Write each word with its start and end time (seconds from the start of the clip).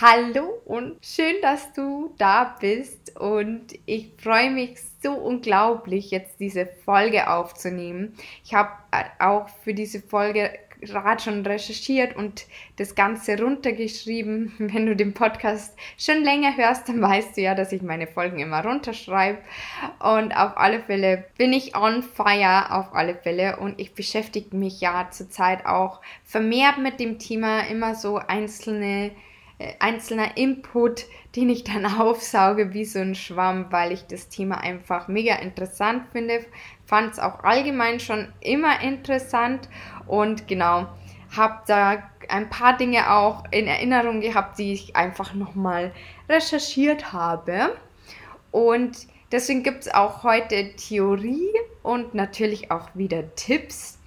Hallo 0.00 0.62
und 0.64 0.96
schön, 1.04 1.36
dass 1.42 1.74
du 1.74 2.14
da 2.16 2.56
bist 2.58 3.14
und 3.20 3.66
ich 3.84 4.12
freue 4.16 4.50
mich 4.50 4.78
so 5.02 5.12
unglaublich, 5.12 6.10
jetzt 6.10 6.40
diese 6.40 6.66
Folge 6.66 7.30
aufzunehmen. 7.30 8.14
Ich 8.42 8.54
habe 8.54 8.70
auch 9.18 9.50
für 9.62 9.74
diese 9.74 10.00
Folge 10.00 10.50
gerade 10.80 11.22
schon 11.22 11.44
recherchiert 11.44 12.16
und 12.16 12.46
das 12.76 12.94
Ganze 12.94 13.38
runtergeschrieben. 13.38 14.54
Wenn 14.58 14.86
du 14.86 14.96
den 14.96 15.12
Podcast 15.12 15.76
schon 15.98 16.24
länger 16.24 16.56
hörst, 16.56 16.88
dann 16.88 17.02
weißt 17.02 17.36
du 17.36 17.42
ja, 17.42 17.54
dass 17.54 17.70
ich 17.70 17.82
meine 17.82 18.06
Folgen 18.06 18.38
immer 18.38 18.64
runterschreibe. 18.64 19.38
Und 20.00 20.32
auf 20.32 20.56
alle 20.56 20.80
Fälle 20.80 21.26
bin 21.36 21.52
ich 21.52 21.76
on 21.76 22.02
fire, 22.02 22.72
auf 22.72 22.94
alle 22.94 23.14
Fälle. 23.14 23.58
Und 23.58 23.78
ich 23.78 23.92
beschäftige 23.92 24.56
mich 24.56 24.80
ja 24.80 25.08
zurzeit 25.10 25.66
auch 25.66 26.00
vermehrt 26.24 26.78
mit 26.78 26.98
dem 26.98 27.18
Thema, 27.18 27.60
immer 27.68 27.94
so 27.94 28.16
einzelne 28.16 29.08
äh, 29.08 29.10
einzelner 29.78 30.36
Input, 30.36 31.06
den 31.36 31.50
ich 31.50 31.64
dann 31.64 31.86
aufsauge 32.00 32.72
wie 32.72 32.84
so 32.84 33.00
ein 33.00 33.14
Schwamm, 33.14 33.66
weil 33.70 33.92
ich 33.92 34.06
das 34.06 34.28
Thema 34.28 34.58
einfach 34.58 35.08
mega 35.08 35.36
interessant 35.36 36.04
finde. 36.12 36.44
Fand 36.84 37.12
es 37.12 37.18
auch 37.18 37.44
allgemein 37.44 38.00
schon 38.00 38.32
immer 38.40 38.80
interessant 38.80 39.68
und 40.06 40.48
genau, 40.48 40.86
habe 41.36 41.62
da 41.66 42.02
ein 42.28 42.50
paar 42.50 42.76
Dinge 42.76 43.10
auch 43.10 43.44
in 43.50 43.66
Erinnerung 43.66 44.20
gehabt, 44.20 44.58
die 44.58 44.72
ich 44.72 44.96
einfach 44.96 45.34
nochmal 45.34 45.92
recherchiert 46.28 47.12
habe. 47.12 47.76
Und 48.50 49.06
deswegen 49.32 49.62
gibt 49.62 49.82
es 49.82 49.94
auch 49.94 50.22
heute 50.22 50.74
Theorie 50.76 51.50
und 51.82 52.14
natürlich 52.14 52.70
auch 52.70 52.88
wieder 52.94 53.34
Tipps. 53.34 53.98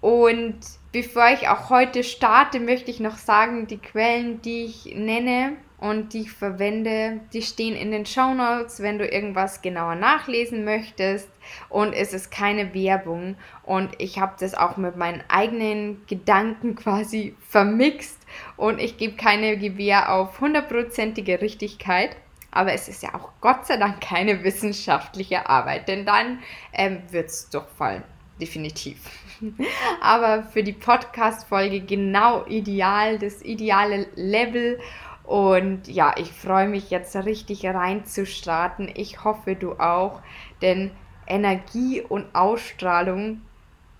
Und 0.00 0.58
Bevor 0.92 1.30
ich 1.30 1.48
auch 1.48 1.70
heute 1.70 2.04
starte, 2.04 2.60
möchte 2.60 2.90
ich 2.90 3.00
noch 3.00 3.16
sagen, 3.16 3.66
die 3.66 3.78
Quellen, 3.78 4.42
die 4.42 4.64
ich 4.66 4.94
nenne 4.94 5.56
und 5.78 6.12
die 6.12 6.20
ich 6.20 6.32
verwende, 6.32 7.20
die 7.32 7.40
stehen 7.40 7.74
in 7.74 7.90
den 7.90 8.04
Show 8.04 8.34
Notes, 8.34 8.80
wenn 8.80 8.98
du 8.98 9.08
irgendwas 9.08 9.62
genauer 9.62 9.94
nachlesen 9.94 10.66
möchtest. 10.66 11.30
Und 11.70 11.94
es 11.94 12.12
ist 12.12 12.30
keine 12.30 12.74
Werbung. 12.74 13.36
Und 13.62 13.90
ich 13.96 14.18
habe 14.18 14.34
das 14.38 14.52
auch 14.54 14.76
mit 14.76 14.96
meinen 14.98 15.24
eigenen 15.28 16.06
Gedanken 16.08 16.74
quasi 16.76 17.34
vermixt. 17.48 18.18
Und 18.58 18.78
ich 18.78 18.98
gebe 18.98 19.16
keine 19.16 19.56
Gewähr 19.56 20.12
auf 20.12 20.42
hundertprozentige 20.42 21.40
Richtigkeit. 21.40 22.16
Aber 22.50 22.74
es 22.74 22.88
ist 22.88 23.02
ja 23.02 23.14
auch 23.14 23.30
Gott 23.40 23.66
sei 23.66 23.78
Dank 23.78 24.02
keine 24.02 24.44
wissenschaftliche 24.44 25.48
Arbeit, 25.48 25.88
denn 25.88 26.04
dann 26.04 26.40
ähm, 26.74 27.02
wird 27.10 27.30
es 27.30 27.48
durchfallen 27.48 28.04
definitiv. 28.42 28.98
Aber 30.00 30.44
für 30.44 30.62
die 30.62 30.72
Podcast-Folge 30.72 31.80
genau 31.80 32.44
ideal, 32.46 33.18
das 33.18 33.42
ideale 33.42 34.06
Level. 34.14 34.78
Und 35.24 35.88
ja, 35.88 36.14
ich 36.16 36.32
freue 36.32 36.68
mich 36.68 36.90
jetzt 36.90 37.14
richtig 37.16 37.64
reinzustarten. 37.64 38.90
Ich 38.94 39.24
hoffe, 39.24 39.54
du 39.54 39.72
auch, 39.74 40.20
denn 40.60 40.90
Energie 41.26 42.00
und 42.00 42.34
Ausstrahlung, 42.34 43.42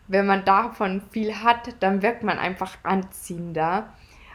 wenn 0.09 0.27
man 0.27 0.45
davon 0.45 1.03
viel 1.11 1.37
hat, 1.37 1.77
dann 1.81 2.03
wirkt 2.03 2.23
man 2.23 2.39
einfach 2.39 2.77
anziehender. 2.83 3.93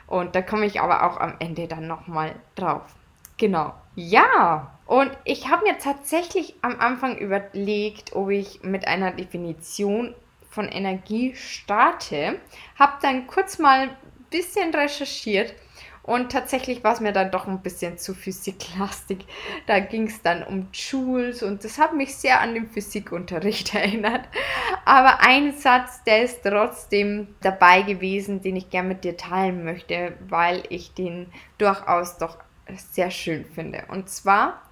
Und 0.07 0.35
da 0.35 0.41
komme 0.41 0.65
ich 0.65 0.79
aber 0.79 1.03
auch 1.03 1.17
am 1.19 1.35
Ende 1.39 1.67
dann 1.67 1.87
nochmal 1.87 2.35
drauf. 2.55 2.95
Genau. 3.37 3.73
Ja, 3.95 4.71
und 4.85 5.11
ich 5.25 5.49
habe 5.49 5.63
mir 5.63 5.77
tatsächlich 5.77 6.55
am 6.61 6.79
Anfang 6.79 7.17
überlegt, 7.17 8.15
ob 8.15 8.29
ich 8.29 8.63
mit 8.63 8.87
einer 8.87 9.11
Definition 9.11 10.15
von 10.57 10.69
Energie 10.69 11.35
starte. 11.35 12.39
Habe 12.79 12.93
dann 13.03 13.27
kurz 13.27 13.59
mal 13.59 13.81
ein 13.81 13.97
bisschen 14.31 14.73
recherchiert 14.73 15.53
und 16.01 16.31
tatsächlich 16.31 16.83
war 16.83 16.93
es 16.93 16.99
mir 16.99 17.11
dann 17.11 17.29
doch 17.29 17.47
ein 17.47 17.61
bisschen 17.61 17.99
zu 17.99 18.15
physiklastig. 18.15 19.27
Da 19.67 19.79
ging 19.79 20.07
es 20.07 20.23
dann 20.23 20.41
um 20.41 20.69
Joules 20.73 21.43
und 21.43 21.63
das 21.63 21.77
hat 21.77 21.93
mich 21.93 22.15
sehr 22.15 22.41
an 22.41 22.55
den 22.55 22.67
Physikunterricht 22.67 23.75
erinnert. 23.75 24.21
Aber 24.83 25.19
ein 25.19 25.55
Satz, 25.55 26.03
der 26.05 26.23
ist 26.23 26.41
trotzdem 26.43 27.35
dabei 27.41 27.83
gewesen, 27.83 28.41
den 28.41 28.55
ich 28.55 28.71
gerne 28.71 28.87
mit 28.87 29.03
dir 29.03 29.15
teilen 29.15 29.63
möchte, 29.63 30.13
weil 30.27 30.63
ich 30.69 30.95
den 30.95 31.27
durchaus 31.59 32.17
doch 32.17 32.39
sehr 32.75 33.11
schön 33.11 33.45
finde. 33.45 33.83
Und 33.89 34.09
zwar, 34.09 34.63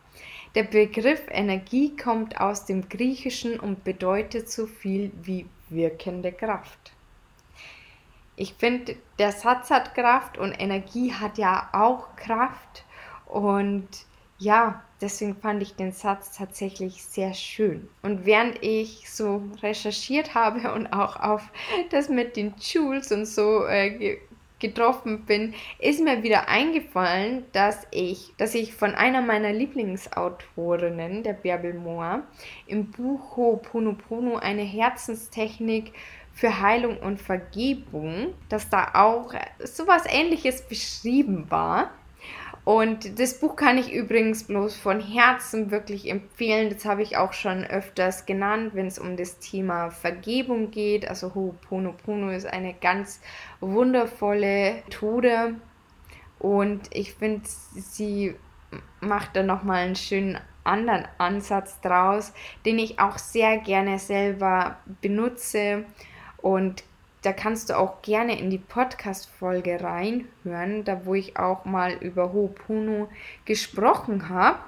der 0.55 0.63
Begriff 0.63 1.21
Energie 1.29 1.95
kommt 1.97 2.39
aus 2.39 2.65
dem 2.65 2.89
Griechischen 2.89 3.59
und 3.59 3.83
bedeutet 3.83 4.49
so 4.49 4.65
viel 4.67 5.11
wie 5.21 5.45
wirkende 5.75 6.31
Kraft. 6.31 6.93
Ich 8.35 8.53
finde, 8.55 8.97
der 9.17 9.31
Satz 9.31 9.69
hat 9.69 9.95
Kraft 9.95 10.37
und 10.37 10.51
Energie 10.51 11.13
hat 11.13 11.37
ja 11.37 11.69
auch 11.71 12.15
Kraft. 12.15 12.83
Und 13.25 13.87
ja, 14.37 14.83
deswegen 14.99 15.35
fand 15.35 15.61
ich 15.61 15.75
den 15.75 15.93
Satz 15.93 16.35
tatsächlich 16.37 17.03
sehr 17.03 17.33
schön. 17.33 17.87
Und 18.01 18.25
während 18.25 18.61
ich 18.61 19.09
so 19.09 19.43
recherchiert 19.61 20.35
habe 20.35 20.73
und 20.73 20.87
auch 20.87 21.17
auf 21.17 21.49
das 21.91 22.09
mit 22.09 22.35
den 22.35 22.53
Jules 22.59 23.11
und 23.11 23.25
so 23.25 23.65
äh, 23.65 24.17
getroffen 24.59 25.25
bin, 25.25 25.53
ist 25.79 26.01
mir 26.01 26.23
wieder 26.23 26.47
eingefallen, 26.47 27.45
dass 27.51 27.87
ich, 27.91 28.33
dass 28.37 28.55
ich 28.55 28.73
von 28.73 28.95
einer 28.95 29.21
meiner 29.21 29.51
Lieblingsautorinnen, 29.51 31.23
der 31.23 31.33
Bärbel 31.33 31.73
Mohr, 31.73 32.23
im 32.67 32.91
Buch 32.91 33.35
Ho'oponopono 33.35 34.37
eine 34.37 34.63
Herzenstechnik 34.63 35.91
für 36.33 36.61
Heilung 36.61 36.97
und 36.97 37.21
Vergebung, 37.21 38.33
dass 38.49 38.69
da 38.69 38.91
auch 38.93 39.33
sowas 39.63 40.03
ähnliches 40.07 40.61
beschrieben 40.67 41.49
war. 41.49 41.91
Und 42.65 43.19
das 43.19 43.39
Buch 43.39 43.55
kann 43.55 43.77
ich 43.77 43.93
übrigens 43.93 44.45
bloß 44.45 44.75
von 44.75 44.99
Herzen 44.99 45.69
wirklich 45.69 46.09
empfehlen. 46.09 46.71
Das 46.71 46.83
habe 46.83 47.03
ich 47.03 47.15
auch 47.15 47.31
schon 47.31 47.63
öfters 47.63 48.25
genannt, 48.25 48.71
wenn 48.73 48.87
es 48.87 48.97
um 48.97 49.15
das 49.17 49.37
Thema 49.37 49.91
Vergebung 49.91 50.71
geht. 50.71 51.07
Also 51.07 51.27
Ho'oponopono 51.27 52.31
ist 52.35 52.47
eine 52.47 52.73
ganz 52.73 53.21
wundervolle 53.59 54.81
Methode. 54.83 55.55
Und 56.39 56.89
ich 56.91 57.13
finde, 57.13 57.47
sie 57.47 58.33
macht 58.99 59.35
da 59.35 59.43
nochmal 59.43 59.85
einen 59.85 59.95
schönen 59.95 60.39
anderen 60.63 61.07
Ansatz 61.19 61.79
draus, 61.81 62.33
den 62.65 62.79
ich 62.79 62.99
auch 62.99 63.19
sehr 63.19 63.59
gerne 63.59 63.99
selber 63.99 64.79
benutze 65.01 65.85
und 66.37 66.83
da 67.25 67.33
kannst 67.33 67.69
du 67.69 67.77
auch 67.77 68.01
gerne 68.01 68.37
in 68.39 68.49
die 68.49 68.59
Podcast-Folge 68.59 69.81
reinhören, 69.81 70.83
da 70.83 71.05
wo 71.05 71.15
ich 71.15 71.37
auch 71.37 71.65
mal 71.65 71.93
über 71.93 72.33
Ho'opono 72.33 73.07
gesprochen 73.45 74.29
habe. 74.29 74.59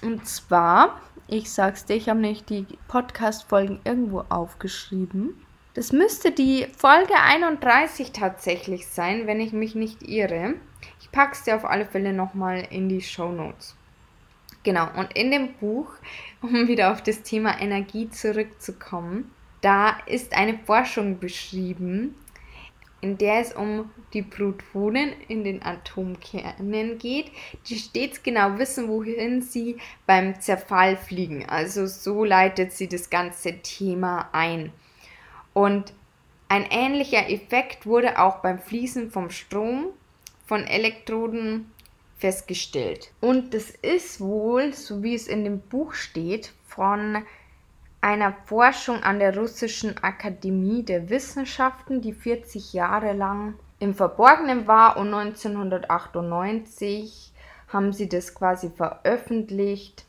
Und 0.00 0.26
zwar, 0.26 1.00
ich 1.26 1.50
sag's 1.50 1.84
dir, 1.84 1.96
ich 1.96 2.08
habe 2.08 2.20
nicht 2.20 2.48
die 2.48 2.66
Podcast-Folgen 2.88 3.80
irgendwo 3.84 4.24
aufgeschrieben. 4.30 5.44
Das 5.74 5.92
müsste 5.92 6.32
die 6.32 6.66
Folge 6.76 7.14
31 7.14 8.12
tatsächlich 8.12 8.86
sein, 8.86 9.26
wenn 9.26 9.40
ich 9.40 9.52
mich 9.52 9.74
nicht 9.74 10.02
irre. 10.02 10.54
Ich 11.00 11.12
pack's 11.12 11.44
dir 11.44 11.56
auf 11.56 11.64
alle 11.64 11.84
Fälle 11.84 12.12
nochmal 12.12 12.66
in 12.70 12.88
die 12.88 13.02
Show 13.02 13.30
Notes. 13.30 13.76
Genau, 14.62 14.88
und 14.96 15.16
in 15.16 15.30
dem 15.30 15.54
Buch, 15.54 15.90
um 16.42 16.68
wieder 16.68 16.92
auf 16.92 17.02
das 17.02 17.22
Thema 17.22 17.60
Energie 17.60 18.08
zurückzukommen, 18.08 19.30
da 19.60 19.98
ist 20.06 20.34
eine 20.34 20.58
Forschung 20.58 21.18
beschrieben, 21.18 22.14
in 23.00 23.16
der 23.16 23.40
es 23.40 23.52
um 23.52 23.90
die 24.12 24.22
Protonen 24.22 25.12
in 25.28 25.44
den 25.44 25.62
Atomkernen 25.62 26.98
geht, 26.98 27.30
die 27.68 27.76
stets 27.76 28.22
genau 28.22 28.58
wissen, 28.58 28.88
wohin 28.88 29.42
sie 29.42 29.76
beim 30.06 30.40
Zerfall 30.40 30.96
fliegen. 30.96 31.46
Also 31.48 31.86
so 31.86 32.24
leitet 32.24 32.72
sie 32.72 32.88
das 32.88 33.08
ganze 33.10 33.58
Thema 33.58 34.28
ein. 34.32 34.72
Und 35.52 35.92
ein 36.48 36.66
ähnlicher 36.70 37.30
Effekt 37.30 37.86
wurde 37.86 38.18
auch 38.18 38.38
beim 38.38 38.58
Fließen 38.58 39.10
vom 39.10 39.30
Strom 39.30 39.88
von 40.46 40.66
Elektroden 40.66 41.70
festgestellt. 42.16 43.12
Und 43.20 43.54
das 43.54 43.70
ist 43.70 44.20
wohl, 44.20 44.72
so 44.72 45.02
wie 45.02 45.14
es 45.14 45.28
in 45.28 45.44
dem 45.44 45.60
Buch 45.60 45.92
steht, 45.92 46.52
von 46.66 47.24
einer 48.08 48.32
Forschung 48.46 49.02
an 49.02 49.18
der 49.18 49.36
Russischen 49.36 50.02
Akademie 50.02 50.82
der 50.82 51.10
Wissenschaften, 51.10 52.00
die 52.00 52.14
40 52.14 52.72
Jahre 52.72 53.12
lang 53.12 53.52
im 53.80 53.94
Verborgenen 53.94 54.66
war. 54.66 54.96
Und 54.96 55.12
1998 55.12 57.34
haben 57.68 57.92
sie 57.92 58.08
das 58.08 58.34
quasi 58.34 58.70
veröffentlicht 58.70 60.06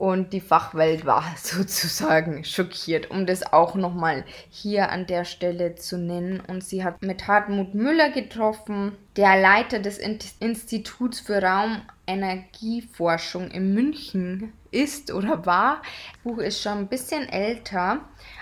und 0.00 0.32
die 0.32 0.40
Fachwelt 0.40 1.04
war 1.04 1.22
sozusagen 1.36 2.42
schockiert, 2.42 3.10
um 3.10 3.26
das 3.26 3.52
auch 3.52 3.74
nochmal 3.74 4.24
hier 4.48 4.90
an 4.90 5.06
der 5.06 5.26
Stelle 5.26 5.74
zu 5.74 5.98
nennen. 5.98 6.40
Und 6.40 6.64
sie 6.64 6.82
hat 6.82 7.02
mit 7.02 7.28
Hartmut 7.28 7.74
Müller 7.74 8.08
getroffen, 8.08 8.96
der 9.16 9.38
Leiter 9.38 9.78
des 9.78 9.98
Instituts 9.98 11.20
für 11.20 11.42
Raumenergieforschung 11.42 13.50
in 13.50 13.74
München 13.74 14.54
ist 14.70 15.12
oder 15.12 15.44
war. 15.44 15.82
Das 16.14 16.22
Buch 16.22 16.38
ist 16.38 16.62
schon 16.62 16.78
ein 16.78 16.88
bisschen 16.88 17.28
älter. 17.28 18.00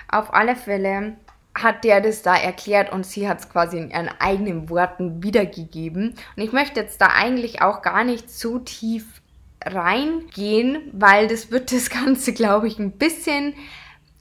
Auf 0.08 0.32
alle 0.32 0.54
Fälle 0.54 1.16
hat 1.56 1.82
der 1.82 2.00
das 2.00 2.22
da 2.22 2.36
erklärt 2.36 2.92
und 2.92 3.04
sie 3.04 3.28
hat 3.28 3.40
es 3.40 3.48
quasi 3.48 3.78
in 3.78 3.90
ihren 3.90 4.10
eigenen 4.20 4.70
Worten 4.70 5.24
wiedergegeben. 5.24 6.14
Und 6.36 6.42
ich 6.42 6.52
möchte 6.52 6.78
jetzt 6.78 7.00
da 7.00 7.08
eigentlich 7.16 7.62
auch 7.62 7.82
gar 7.82 8.04
nicht 8.04 8.30
zu 8.30 8.60
tief 8.60 9.22
reingehen, 9.64 10.90
weil 10.92 11.28
das 11.28 11.50
wird 11.50 11.72
das 11.72 11.90
Ganze, 11.90 12.32
glaube 12.34 12.68
ich, 12.68 12.78
ein 12.78 12.92
bisschen 12.92 13.54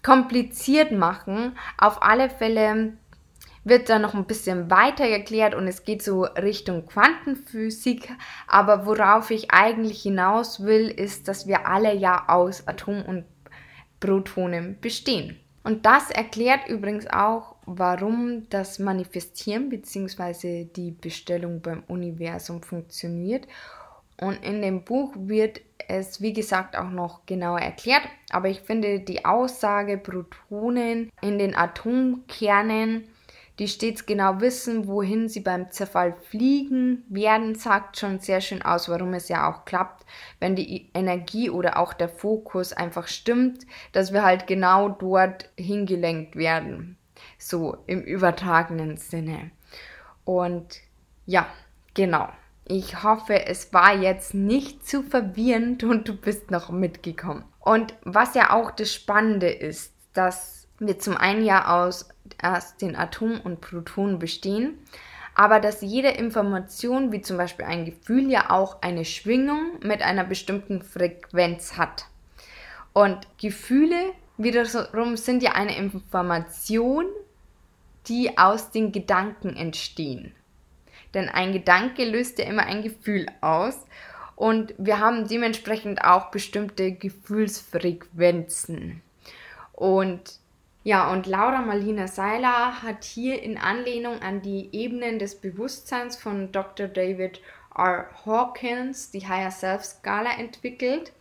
kompliziert 0.03 0.91
machen. 0.91 1.57
Auf 1.77 2.01
alle 2.01 2.29
Fälle 2.29 2.93
wird 3.63 3.89
da 3.89 3.99
noch 3.99 4.13
ein 4.13 4.25
bisschen 4.25 4.69
weiter 4.71 5.03
erklärt 5.05 5.53
und 5.53 5.67
es 5.67 5.83
geht 5.83 6.01
so 6.01 6.23
Richtung 6.23 6.85
Quantenphysik. 6.85 8.09
Aber 8.47 8.85
worauf 8.85 9.31
ich 9.31 9.51
eigentlich 9.51 10.01
hinaus 10.01 10.63
will, 10.63 10.87
ist, 10.87 11.27
dass 11.27 11.47
wir 11.47 11.67
alle 11.67 11.93
ja 11.93 12.29
aus 12.29 12.67
Atom 12.67 13.03
und 13.03 13.25
Protonen 13.99 14.79
bestehen. 14.79 15.37
Und 15.63 15.85
das 15.85 16.11
erklärt 16.11 16.69
übrigens 16.69 17.07
auch, 17.07 17.55
warum 17.65 18.47
das 18.49 18.79
Manifestieren 18.79 19.67
bzw. 19.67 20.63
die 20.63 20.91
Bestellung 20.91 21.61
beim 21.61 21.83
Universum 21.87 22.63
funktioniert 22.63 23.47
und 24.19 24.43
in 24.43 24.61
dem 24.61 24.83
Buch 24.83 25.13
wird 25.15 25.61
es, 25.87 26.21
wie 26.21 26.33
gesagt, 26.33 26.75
auch 26.75 26.89
noch 26.89 27.25
genauer 27.25 27.59
erklärt. 27.59 28.03
Aber 28.31 28.49
ich 28.49 28.61
finde 28.61 28.99
die 28.99 29.25
Aussage, 29.25 29.97
Protonen 29.97 31.11
in 31.21 31.37
den 31.37 31.55
Atomkernen, 31.55 33.07
die 33.59 33.67
stets 33.67 34.05
genau 34.05 34.39
wissen, 34.39 34.87
wohin 34.87 35.29
sie 35.29 35.39
beim 35.39 35.71
Zerfall 35.71 36.13
fliegen 36.13 37.03
werden, 37.09 37.55
sagt 37.55 37.97
schon 37.97 38.19
sehr 38.19 38.41
schön 38.41 38.61
aus, 38.61 38.87
warum 38.89 39.13
es 39.13 39.29
ja 39.29 39.51
auch 39.51 39.65
klappt, 39.65 40.05
wenn 40.39 40.55
die 40.55 40.89
Energie 40.93 41.49
oder 41.49 41.77
auch 41.77 41.93
der 41.93 42.09
Fokus 42.09 42.73
einfach 42.73 43.07
stimmt, 43.07 43.65
dass 43.93 44.13
wir 44.13 44.23
halt 44.23 44.45
genau 44.45 44.89
dort 44.89 45.49
hingelenkt 45.57 46.35
werden. 46.35 46.97
So 47.39 47.77
im 47.87 48.01
übertragenen 48.01 48.97
Sinne. 48.97 49.51
Und 50.23 50.81
ja, 51.25 51.47
genau. 51.93 52.29
Ich 52.69 53.01
hoffe, 53.01 53.45
es 53.45 53.71
war 53.71 53.95
jetzt 53.95 54.33
nicht 54.33 54.85
zu 54.85 55.01
verwirrend 55.01 55.85
und 55.85 56.05
du 56.09 56.13
bist 56.13 56.51
noch 56.51 56.69
mitgekommen. 56.69 57.45
Und 57.61 57.95
was 58.03 58.35
ja 58.35 58.51
auch 58.51 58.71
das 58.71 58.93
Spannende 58.93 59.49
ist, 59.49 59.93
dass 60.13 60.67
wir 60.77 60.99
zum 60.99 61.15
einen 61.15 61.45
ja 61.45 61.81
aus, 61.85 62.09
aus 62.43 62.75
den 62.75 62.97
Atomen 62.97 63.39
und 63.39 63.61
Protonen 63.61 64.19
bestehen, 64.19 64.77
aber 65.33 65.61
dass 65.61 65.81
jede 65.81 66.09
Information, 66.09 67.13
wie 67.13 67.21
zum 67.21 67.37
Beispiel 67.37 67.65
ein 67.65 67.85
Gefühl, 67.85 68.29
ja 68.29 68.49
auch 68.49 68.81
eine 68.81 69.05
Schwingung 69.05 69.79
mit 69.81 70.01
einer 70.01 70.25
bestimmten 70.25 70.81
Frequenz 70.81 71.77
hat. 71.77 72.07
Und 72.91 73.19
Gefühle 73.37 74.11
wiederum 74.37 75.15
sind 75.15 75.41
ja 75.41 75.53
eine 75.53 75.77
Information, 75.77 77.05
die 78.07 78.37
aus 78.37 78.71
den 78.71 78.91
Gedanken 78.91 79.55
entstehen. 79.55 80.33
Denn 81.13 81.29
ein 81.29 81.53
Gedanke 81.53 82.03
löst 82.05 82.39
ja 82.39 82.45
immer 82.45 82.63
ein 82.63 82.81
Gefühl 82.83 83.27
aus. 83.41 83.85
Und 84.35 84.73
wir 84.77 84.99
haben 84.99 85.27
dementsprechend 85.27 86.03
auch 86.03 86.29
bestimmte 86.29 86.91
Gefühlsfrequenzen. 86.91 89.01
Und 89.73 90.39
ja, 90.83 91.11
und 91.11 91.27
Laura 91.27 91.61
Marlina 91.61 92.07
Seiler 92.07 92.81
hat 92.81 93.03
hier 93.03 93.43
in 93.43 93.57
Anlehnung 93.57 94.21
an 94.21 94.41
die 94.41 94.69
Ebenen 94.71 95.19
des 95.19 95.35
Bewusstseins 95.35 96.15
von 96.15 96.51
Dr. 96.51 96.87
David 96.87 97.41
R. 97.75 98.09
Hawkins 98.25 99.11
die 99.11 99.27
Higher 99.27 99.51
Self 99.51 99.83
Skala 99.83 100.37
entwickelt. 100.37 101.11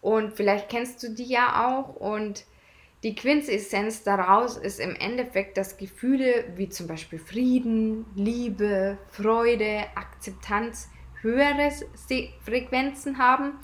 Und 0.00 0.34
vielleicht 0.34 0.68
kennst 0.68 1.02
du 1.02 1.10
die 1.10 1.24
ja 1.24 1.66
auch. 1.66 1.96
Und 1.96 2.44
die 3.02 3.14
Quintessenz 3.14 4.02
daraus 4.02 4.58
ist 4.58 4.78
im 4.78 4.94
Endeffekt, 4.94 5.56
dass 5.56 5.78
Gefühle 5.78 6.44
wie 6.56 6.68
zum 6.68 6.86
Beispiel 6.86 7.18
Frieden, 7.18 8.04
Liebe, 8.14 8.98
Freude, 9.08 9.84
Akzeptanz 9.94 10.90
höhere 11.22 11.70
Frequenzen 12.44 13.18
haben 13.18 13.54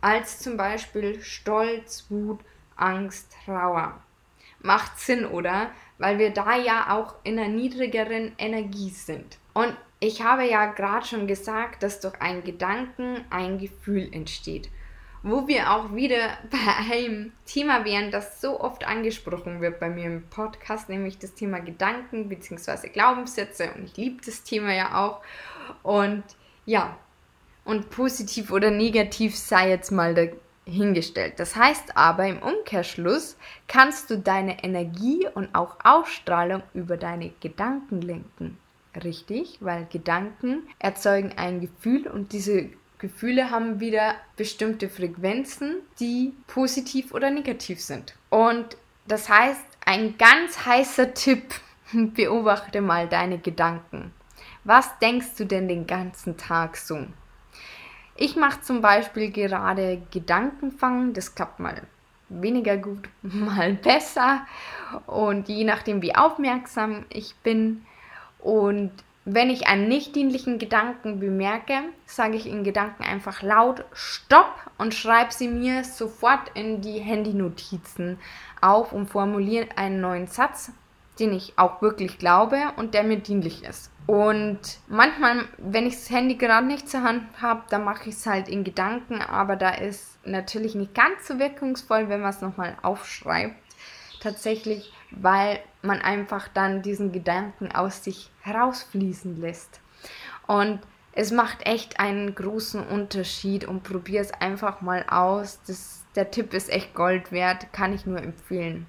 als 0.00 0.40
zum 0.40 0.56
Beispiel 0.56 1.22
Stolz, 1.22 2.06
Wut, 2.08 2.40
Angst, 2.74 3.36
Trauer. 3.44 4.02
Macht 4.60 4.98
Sinn, 4.98 5.26
oder? 5.26 5.70
Weil 5.98 6.18
wir 6.18 6.30
da 6.30 6.56
ja 6.56 6.96
auch 6.96 7.14
in 7.22 7.38
einer 7.38 7.48
niedrigeren 7.48 8.32
Energie 8.38 8.90
sind. 8.90 9.38
Und 9.54 9.76
ich 10.00 10.22
habe 10.22 10.44
ja 10.44 10.66
gerade 10.66 11.06
schon 11.06 11.28
gesagt, 11.28 11.84
dass 11.84 12.00
durch 12.00 12.20
einen 12.20 12.42
Gedanken 12.42 13.24
ein 13.30 13.58
Gefühl 13.58 14.08
entsteht 14.12 14.68
wo 15.22 15.46
wir 15.46 15.70
auch 15.70 15.94
wieder 15.94 16.36
bei 16.50 16.92
einem 16.92 17.32
Thema 17.46 17.84
wären, 17.84 18.10
das 18.10 18.40
so 18.40 18.60
oft 18.60 18.86
angesprochen 18.86 19.60
wird 19.60 19.78
bei 19.78 19.88
mir 19.88 20.06
im 20.06 20.28
Podcast, 20.28 20.88
nämlich 20.88 21.18
das 21.18 21.34
Thema 21.34 21.60
Gedanken 21.60 22.28
bzw. 22.28 22.88
Glaubenssätze. 22.88 23.72
Und 23.74 23.84
ich 23.84 23.96
liebe 23.96 24.22
das 24.24 24.42
Thema 24.42 24.72
ja 24.72 25.04
auch. 25.04 25.20
Und 25.82 26.24
ja, 26.66 26.96
und 27.64 27.90
positiv 27.90 28.50
oder 28.50 28.70
negativ 28.70 29.36
sei 29.36 29.70
jetzt 29.70 29.92
mal 29.92 30.14
dahingestellt. 30.66 31.34
Das 31.38 31.54
heißt 31.54 31.96
aber 31.96 32.26
im 32.26 32.42
Umkehrschluss 32.42 33.36
kannst 33.68 34.10
du 34.10 34.18
deine 34.18 34.64
Energie 34.64 35.26
und 35.34 35.54
auch 35.54 35.76
Ausstrahlung 35.84 36.62
über 36.74 36.96
deine 36.96 37.30
Gedanken 37.40 38.02
lenken. 38.02 38.58
Richtig, 39.04 39.58
weil 39.60 39.86
Gedanken 39.86 40.68
erzeugen 40.78 41.32
ein 41.36 41.60
Gefühl 41.60 42.08
und 42.08 42.32
diese 42.32 42.68
Gefühle 43.02 43.50
haben 43.50 43.80
wieder 43.80 44.14
bestimmte 44.36 44.88
Frequenzen, 44.88 45.78
die 45.98 46.32
positiv 46.46 47.12
oder 47.12 47.32
negativ 47.32 47.80
sind. 47.80 48.14
Und 48.30 48.76
das 49.08 49.28
heißt, 49.28 49.60
ein 49.84 50.16
ganz 50.16 50.64
heißer 50.64 51.12
Tipp, 51.12 51.52
beobachte 51.92 52.80
mal 52.80 53.08
deine 53.08 53.38
Gedanken. 53.38 54.12
Was 54.62 54.98
denkst 55.00 55.34
du 55.36 55.44
denn 55.44 55.66
den 55.66 55.88
ganzen 55.88 56.36
Tag 56.36 56.76
so? 56.76 57.04
Ich 58.14 58.36
mache 58.36 58.60
zum 58.60 58.80
Beispiel 58.82 59.32
gerade 59.32 60.00
Gedankenfang, 60.12 61.12
das 61.12 61.34
klappt 61.34 61.58
mal 61.58 61.82
weniger 62.28 62.76
gut, 62.76 63.08
mal 63.22 63.74
besser 63.74 64.46
und 65.06 65.48
je 65.48 65.64
nachdem, 65.64 66.02
wie 66.02 66.14
aufmerksam 66.14 67.04
ich 67.08 67.34
bin. 67.42 67.84
Und 68.38 68.92
wenn 69.24 69.50
ich 69.50 69.68
einen 69.68 69.88
nicht 69.88 70.16
dienlichen 70.16 70.58
Gedanken 70.58 71.20
bemerke, 71.20 71.74
sage 72.06 72.36
ich 72.36 72.46
in 72.46 72.64
Gedanken 72.64 73.04
einfach 73.04 73.42
laut 73.42 73.84
Stopp 73.92 74.52
und 74.78 74.94
schreibe 74.94 75.32
sie 75.32 75.48
mir 75.48 75.84
sofort 75.84 76.50
in 76.54 76.80
die 76.80 76.98
Handynotizen 76.98 78.18
auf 78.60 78.92
und 78.92 79.06
formuliere 79.06 79.68
einen 79.76 80.00
neuen 80.00 80.26
Satz, 80.26 80.72
den 81.20 81.32
ich 81.32 81.56
auch 81.56 81.82
wirklich 81.82 82.18
glaube 82.18 82.58
und 82.76 82.94
der 82.94 83.04
mir 83.04 83.18
dienlich 83.18 83.62
ist. 83.62 83.92
Und 84.06 84.58
manchmal, 84.88 85.44
wenn 85.58 85.86
ich 85.86 85.94
das 85.94 86.10
Handy 86.10 86.34
gerade 86.34 86.66
nicht 86.66 86.88
zur 86.88 87.02
Hand 87.02 87.22
habe, 87.40 87.62
dann 87.70 87.84
mache 87.84 88.08
ich 88.08 88.16
es 88.16 88.26
halt 88.26 88.48
in 88.48 88.64
Gedanken, 88.64 89.22
aber 89.22 89.54
da 89.54 89.70
ist 89.70 90.18
natürlich 90.26 90.74
nicht 90.74 90.94
ganz 90.94 91.28
so 91.28 91.38
wirkungsvoll, 91.38 92.08
wenn 92.08 92.20
man 92.20 92.30
es 92.30 92.40
nochmal 92.40 92.76
aufschreibt. 92.82 93.54
Tatsächlich 94.20 94.92
weil 95.16 95.60
man 95.82 96.00
einfach 96.00 96.48
dann 96.48 96.82
diesen 96.82 97.12
Gedanken 97.12 97.72
aus 97.72 98.04
sich 98.04 98.30
herausfließen 98.42 99.40
lässt. 99.40 99.80
Und 100.46 100.80
es 101.12 101.30
macht 101.30 101.66
echt 101.66 102.00
einen 102.00 102.34
großen 102.34 102.82
Unterschied 102.86 103.66
und 103.66 103.82
probier 103.82 104.20
es 104.20 104.32
einfach 104.32 104.80
mal 104.80 105.04
aus. 105.08 105.60
Das, 105.66 106.04
der 106.14 106.30
Tipp 106.30 106.54
ist 106.54 106.70
echt 106.70 106.94
Gold 106.94 107.32
wert, 107.32 107.72
kann 107.72 107.92
ich 107.92 108.06
nur 108.06 108.22
empfehlen. 108.22 108.86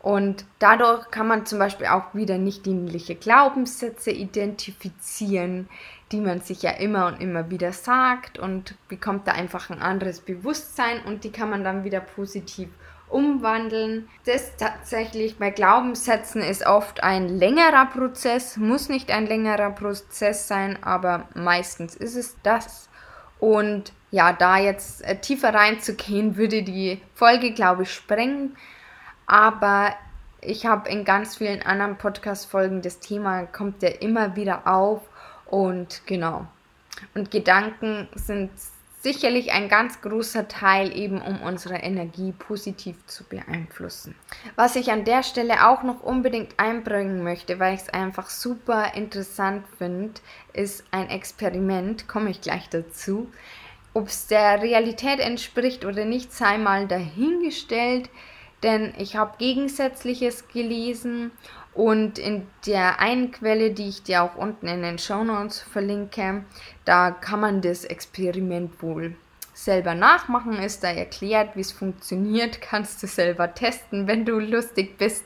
Und 0.00 0.44
dadurch 0.60 1.10
kann 1.10 1.26
man 1.26 1.46
zum 1.46 1.58
Beispiel 1.58 1.88
auch 1.88 2.14
wieder 2.14 2.38
nicht 2.38 2.64
dienliche 2.64 3.16
Glaubenssätze 3.16 4.12
identifizieren, 4.12 5.68
die 6.12 6.20
man 6.20 6.40
sich 6.40 6.62
ja 6.62 6.70
immer 6.70 7.06
und 7.06 7.20
immer 7.20 7.50
wieder 7.50 7.72
sagt 7.72 8.38
und 8.38 8.76
bekommt 8.88 9.26
da 9.26 9.32
einfach 9.32 9.68
ein 9.70 9.82
anderes 9.82 10.20
Bewusstsein 10.20 11.02
und 11.04 11.24
die 11.24 11.32
kann 11.32 11.50
man 11.50 11.64
dann 11.64 11.82
wieder 11.82 11.98
positiv 11.98 12.68
umwandeln. 13.08 14.08
Das 14.24 14.56
tatsächlich 14.56 15.38
bei 15.38 15.50
Glaubenssätzen 15.50 16.42
ist 16.42 16.66
oft 16.66 17.02
ein 17.02 17.28
längerer 17.28 17.86
Prozess, 17.86 18.56
muss 18.56 18.88
nicht 18.88 19.10
ein 19.10 19.26
längerer 19.26 19.70
Prozess 19.70 20.48
sein, 20.48 20.82
aber 20.82 21.28
meistens 21.34 21.94
ist 21.94 22.16
es 22.16 22.36
das. 22.42 22.88
Und 23.38 23.92
ja, 24.10 24.32
da 24.32 24.58
jetzt 24.58 25.04
äh, 25.04 25.18
tiefer 25.18 25.52
reinzugehen, 25.52 26.36
würde 26.36 26.62
die 26.62 27.00
Folge, 27.14 27.52
glaube 27.52 27.82
ich, 27.82 27.92
sprengen. 27.92 28.56
Aber 29.26 29.92
ich 30.40 30.66
habe 30.66 30.88
in 30.88 31.04
ganz 31.04 31.36
vielen 31.36 31.62
anderen 31.62 31.98
Podcast-Folgen 31.98 32.82
das 32.82 33.00
Thema 33.00 33.44
kommt 33.46 33.82
ja 33.82 33.90
immer 33.90 34.36
wieder 34.36 34.66
auf. 34.66 35.02
Und 35.46 36.06
genau, 36.06 36.46
Und 37.14 37.30
Gedanken 37.30 38.08
sind 38.14 38.50
sicherlich 39.06 39.52
ein 39.52 39.68
ganz 39.68 40.00
großer 40.00 40.48
Teil 40.48 40.92
eben, 40.96 41.22
um 41.22 41.40
unsere 41.40 41.76
Energie 41.76 42.32
positiv 42.32 42.96
zu 43.06 43.22
beeinflussen. 43.22 44.16
Was 44.56 44.74
ich 44.74 44.90
an 44.90 45.04
der 45.04 45.22
Stelle 45.22 45.68
auch 45.68 45.84
noch 45.84 46.02
unbedingt 46.02 46.58
einbringen 46.58 47.22
möchte, 47.22 47.60
weil 47.60 47.74
ich 47.74 47.82
es 47.82 47.88
einfach 47.88 48.28
super 48.28 48.94
interessant 48.94 49.64
finde, 49.78 50.14
ist 50.54 50.82
ein 50.90 51.08
Experiment, 51.08 52.08
komme 52.08 52.30
ich 52.30 52.40
gleich 52.40 52.68
dazu. 52.68 53.30
Ob 53.94 54.08
es 54.08 54.26
der 54.26 54.60
Realität 54.60 55.20
entspricht 55.20 55.84
oder 55.84 56.04
nicht, 56.04 56.32
sei 56.32 56.58
mal 56.58 56.88
dahingestellt, 56.88 58.10
denn 58.64 58.92
ich 58.98 59.14
habe 59.14 59.38
Gegensätzliches 59.38 60.48
gelesen 60.48 61.30
und 61.76 62.18
in 62.18 62.46
der 62.66 63.00
einen 63.00 63.32
Quelle, 63.32 63.70
die 63.70 63.88
ich 63.88 64.02
dir 64.02 64.22
auch 64.22 64.34
unten 64.34 64.66
in 64.66 64.82
den 64.82 64.98
Show 64.98 65.22
Notes 65.22 65.60
verlinke, 65.60 66.44
da 66.86 67.10
kann 67.10 67.40
man 67.40 67.60
das 67.60 67.84
Experiment 67.84 68.82
wohl 68.82 69.14
selber 69.52 69.94
nachmachen. 69.94 70.54
Ist 70.54 70.82
da 70.84 70.88
erklärt, 70.88 71.54
wie 71.54 71.60
es 71.60 71.72
funktioniert. 71.72 72.60
Kannst 72.62 73.02
du 73.02 73.06
selber 73.06 73.54
testen, 73.54 74.06
wenn 74.06 74.24
du 74.24 74.38
lustig 74.38 74.96
bist. 74.96 75.24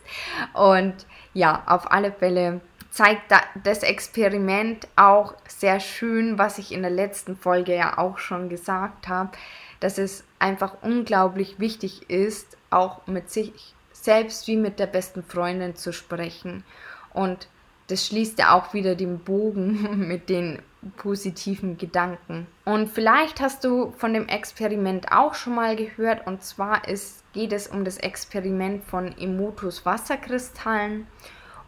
Und 0.53 1.07
ja, 1.35 1.63
auf 1.67 1.93
alle 1.93 2.11
Fälle 2.11 2.61
zeigt 2.91 3.33
das 3.63 3.85
Experiment 3.85 4.89
auch 4.97 5.35
sehr 5.47 5.79
schön, 5.79 6.37
was 6.37 6.59
ich 6.59 6.73
in 6.73 6.83
der 6.83 6.91
letzten 6.91 7.37
Folge 7.37 7.77
ja 7.77 7.97
auch 7.97 8.19
schon 8.19 8.49
gesagt 8.49 9.07
habe, 9.07 9.31
dass 9.79 9.99
es 9.99 10.25
einfach 10.41 10.79
unglaublich 10.83 11.61
wichtig 11.61 12.11
ist, 12.11 12.57
auch 12.71 13.07
mit 13.07 13.31
sich 13.31 13.77
selbst 14.05 14.47
wie 14.47 14.57
mit 14.57 14.79
der 14.79 14.87
besten 14.87 15.23
Freundin 15.23 15.77
zu 15.77 15.93
sprechen. 15.93 16.65
Und 17.13 17.49
das 17.89 18.07
schließt 18.07 18.39
ja 18.39 18.53
auch 18.53 18.73
wieder 18.73 18.95
den 18.95 19.19
Bogen 19.19 20.09
mit 20.09 20.29
den 20.29 20.61
positiven 20.97 21.77
Gedanken. 21.77 22.47
Und 22.65 22.89
vielleicht 22.89 23.41
hast 23.41 23.65
du 23.65 23.93
von 23.93 24.15
dem 24.15 24.29
Experiment 24.29 25.13
auch 25.13 25.35
schon 25.35 25.55
mal 25.55 25.77
gehört. 25.77 26.27
Und 26.27 26.43
zwar 26.43 26.89
ist, 26.89 27.25
geht 27.33 27.53
es 27.53 27.69
um 27.69 27.85
das 27.85 27.99
Experiment 27.99 28.85
von 28.85 29.17
Emotos 29.19 29.85
Wasserkristallen. 29.85 31.07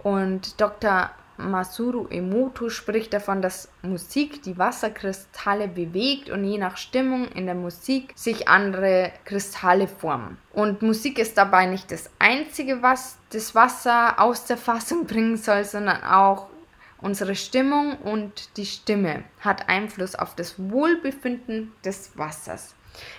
Und 0.02 0.60
Dr. 0.60 1.10
Masuru 1.36 2.06
Emoto 2.08 2.68
spricht 2.68 3.12
davon, 3.12 3.42
dass 3.42 3.68
Musik 3.82 4.42
die 4.42 4.58
Wasserkristalle 4.58 5.68
bewegt 5.68 6.30
und 6.30 6.44
je 6.44 6.58
nach 6.58 6.76
Stimmung 6.76 7.28
in 7.28 7.46
der 7.46 7.54
Musik 7.54 8.12
sich 8.14 8.48
andere 8.48 9.12
Kristalle 9.24 9.88
formen. 9.88 10.38
Und 10.52 10.82
Musik 10.82 11.18
ist 11.18 11.36
dabei 11.38 11.66
nicht 11.66 11.90
das 11.90 12.10
Einzige, 12.18 12.82
was 12.82 13.18
das 13.30 13.54
Wasser 13.54 14.20
aus 14.20 14.44
der 14.44 14.56
Fassung 14.56 15.06
bringen 15.06 15.36
soll, 15.36 15.64
sondern 15.64 16.04
auch 16.04 16.48
unsere 17.00 17.34
Stimmung 17.34 17.96
und 17.98 18.56
die 18.56 18.66
Stimme 18.66 19.24
hat 19.40 19.68
Einfluss 19.68 20.14
auf 20.14 20.34
das 20.34 20.54
Wohlbefinden 20.58 21.72
des 21.84 22.16
Wassers. 22.16 22.74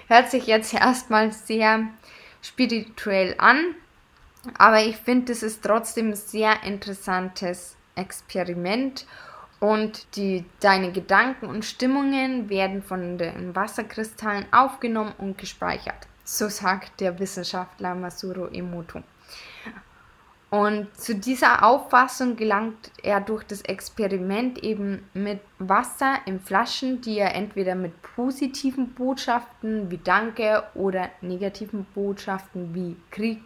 Hört 0.08 0.32
sich 0.32 0.48
jetzt 0.48 0.74
erstmal 0.74 1.32
sehr 1.32 1.88
spirituell 2.42 3.36
an, 3.38 3.76
aber 4.58 4.82
ich 4.82 4.98
finde, 4.98 5.32
es 5.32 5.44
ist 5.44 5.64
trotzdem 5.64 6.10
ein 6.10 6.16
sehr 6.16 6.64
interessantes 6.64 7.78
Experiment 7.96 9.06
und 9.60 10.18
die, 10.18 10.44
deine 10.60 10.92
Gedanken 10.92 11.48
und 11.48 11.64
Stimmungen 11.64 12.50
werden 12.50 12.84
von 12.84 13.18
den 13.18 13.56
Wasserkristallen 13.56 14.46
aufgenommen 14.52 15.14
und 15.18 15.38
gespeichert. 15.38 16.08
So 16.26 16.50
sagt 16.50 17.00
der 17.00 17.18
Wissenschaftler 17.20 17.96
Masuro 17.96 18.48
Emoto. 18.48 19.04
Und 20.50 20.96
zu 20.96 21.16
dieser 21.16 21.64
Auffassung 21.66 22.36
gelangt 22.36 22.92
er 23.02 23.22
durch 23.22 23.44
das 23.44 23.62
Experiment 23.62 24.62
eben 24.64 25.10
mit 25.16 25.40
Wasser 25.58 26.18
in 26.26 26.40
Flaschen, 26.40 27.02
die 27.02 27.18
er 27.18 27.34
entweder 27.34 27.74
mit 27.74 27.94
positiven 28.04 28.94
Botschaften 28.94 29.90
wie 29.90 29.98
Danke 29.98 30.64
oder 30.76 31.10
negativen 31.22 31.86
Botschaften 31.96 32.76
wie 32.76 32.96
Krieg 33.10 33.42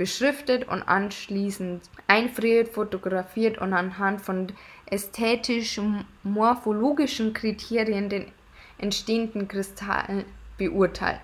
beschriftet 0.00 0.66
und 0.66 0.82
anschließend 0.82 1.82
einfriert, 2.06 2.70
fotografiert 2.70 3.58
und 3.58 3.74
anhand 3.74 4.22
von 4.22 4.46
ästhetisch-morphologischen 4.86 7.34
Kriterien 7.34 8.08
den 8.08 8.32
entstehenden 8.78 9.46
Kristall 9.46 10.24
beurteilt. 10.56 11.20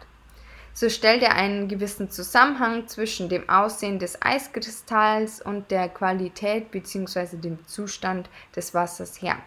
So 0.75 0.90
stellt 0.90 1.23
er 1.23 1.37
einen 1.37 1.68
gewissen 1.68 2.11
Zusammenhang 2.11 2.87
zwischen 2.87 3.30
dem 3.30 3.49
Aussehen 3.49 3.99
des 3.99 4.21
Eiskristalls 4.21 5.40
und 5.40 5.71
der 5.71 5.88
Qualität 5.88 6.71
bzw. 6.71 7.38
dem 7.38 7.66
Zustand 7.66 8.28
des 8.54 8.75
Wassers 8.75 9.23
her. 9.23 9.38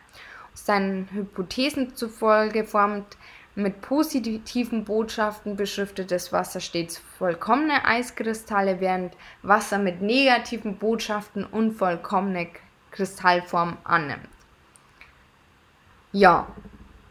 Seinen 0.56 1.08
Hypothesen 1.12 1.96
zufolge 1.96 2.64
formt 2.64 3.16
mit 3.56 3.82
positiven 3.82 4.86
Botschaften 4.86 5.56
beschriftetes 5.56 6.32
Wasser 6.32 6.60
stets 6.60 7.02
vollkommene 7.18 7.86
Eiskristalle, 7.86 8.80
während 8.80 9.16
Wasser 9.42 9.78
mit 9.78 10.02
negativen 10.02 10.78
Botschaften 10.78 11.44
unvollkommene 11.44 12.48
Kristallform 12.92 13.78
annimmt. 13.84 14.28
Ja, 16.12 16.48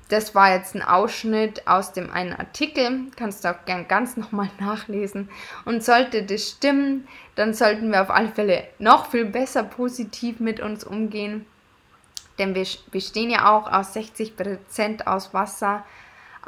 das 0.09 0.35
war 0.35 0.55
jetzt 0.55 0.75
ein 0.75 0.83
Ausschnitt 0.83 1.69
aus 1.69 1.93
dem 1.93 2.11
einen 2.11 2.33
Artikel. 2.33 3.11
Kannst 3.17 3.45
du 3.45 3.51
auch 3.51 3.65
gern 3.67 3.87
ganz 3.89 4.17
nochmal 4.17 4.51
nachlesen. 4.59 5.29
Und 5.65 5.85
sollte 5.85 6.23
das 6.23 6.49
stimmen, 6.49 7.07
dann 7.35 7.53
sollten 7.55 7.91
wir 7.91 8.03
auf 8.03 8.11
alle 8.11 8.29
Fälle 8.29 8.67
noch 8.79 9.11
viel 9.11 9.27
besser 9.27 9.63
positiv 9.63 10.41
mit 10.41 10.61
uns 10.61 10.83
umgehen. 10.85 11.47
Denn 12.39 12.55
wir 12.55 12.67
bestehen 12.91 13.31
ja 13.31 13.51
auch 13.51 13.71
aus 13.71 13.95
60% 13.95 15.07
aus 15.07 15.35
Wasser. 15.35 15.85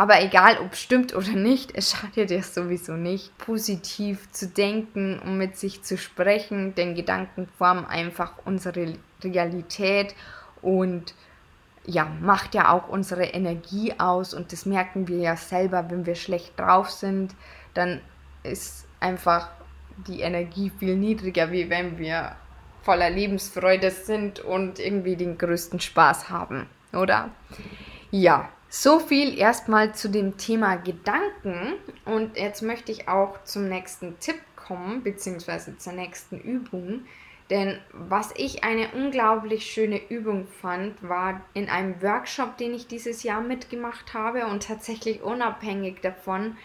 Aber 0.00 0.22
egal, 0.22 0.56
ob 0.60 0.76
stimmt 0.76 1.14
oder 1.14 1.32
nicht, 1.32 1.72
es 1.74 1.90
schadet 1.90 2.30
dir 2.30 2.42
sowieso 2.42 2.94
nicht, 2.94 3.36
positiv 3.36 4.32
zu 4.32 4.48
denken 4.48 5.18
und 5.18 5.36
mit 5.36 5.58
sich 5.58 5.82
zu 5.82 5.98
sprechen, 5.98 6.74
denn 6.74 6.94
Gedanken 6.94 7.46
formen 7.58 7.84
einfach 7.84 8.32
unsere 8.46 8.94
Realität 9.22 10.14
und 10.62 11.12
ja, 11.84 12.06
macht 12.22 12.54
ja 12.54 12.72
auch 12.72 12.88
unsere 12.88 13.24
Energie 13.24 13.92
aus 13.98 14.32
und 14.32 14.52
das 14.52 14.64
merken 14.64 15.06
wir 15.06 15.18
ja 15.18 15.36
selber, 15.36 15.90
wenn 15.90 16.06
wir 16.06 16.14
schlecht 16.14 16.58
drauf 16.58 16.88
sind, 16.88 17.34
dann 17.74 18.00
ist 18.42 18.88
einfach 19.00 19.50
die 20.06 20.22
Energie 20.22 20.72
viel 20.78 20.96
niedriger, 20.96 21.52
wie 21.52 21.68
wenn 21.68 21.98
wir 21.98 22.36
voller 22.80 23.10
Lebensfreude 23.10 23.90
sind 23.90 24.40
und 24.40 24.78
irgendwie 24.78 25.16
den 25.16 25.36
größten 25.36 25.78
Spaß 25.78 26.30
haben, 26.30 26.70
oder? 26.94 27.28
Ja, 28.10 28.48
so 28.70 29.00
viel 29.00 29.36
erstmal 29.36 29.94
zu 29.94 30.08
dem 30.08 30.38
Thema 30.38 30.76
Gedanken 30.76 31.74
und 32.04 32.36
jetzt 32.36 32.62
möchte 32.62 32.92
ich 32.92 33.08
auch 33.08 33.42
zum 33.42 33.68
nächsten 33.68 34.18
Tipp 34.20 34.40
kommen, 34.54 35.02
beziehungsweise 35.02 35.76
zur 35.76 35.92
nächsten 35.92 36.40
Übung. 36.40 37.02
Denn 37.50 37.80
was 37.92 38.32
ich 38.36 38.62
eine 38.62 38.92
unglaublich 38.92 39.66
schöne 39.66 40.00
Übung 40.08 40.46
fand, 40.46 41.02
war 41.02 41.40
in 41.52 41.68
einem 41.68 42.00
Workshop, 42.00 42.56
den 42.58 42.72
ich 42.72 42.86
dieses 42.86 43.24
Jahr 43.24 43.40
mitgemacht 43.40 44.14
habe 44.14 44.46
und 44.46 44.68
tatsächlich 44.68 45.20
unabhängig 45.20 46.00
davon 46.00 46.56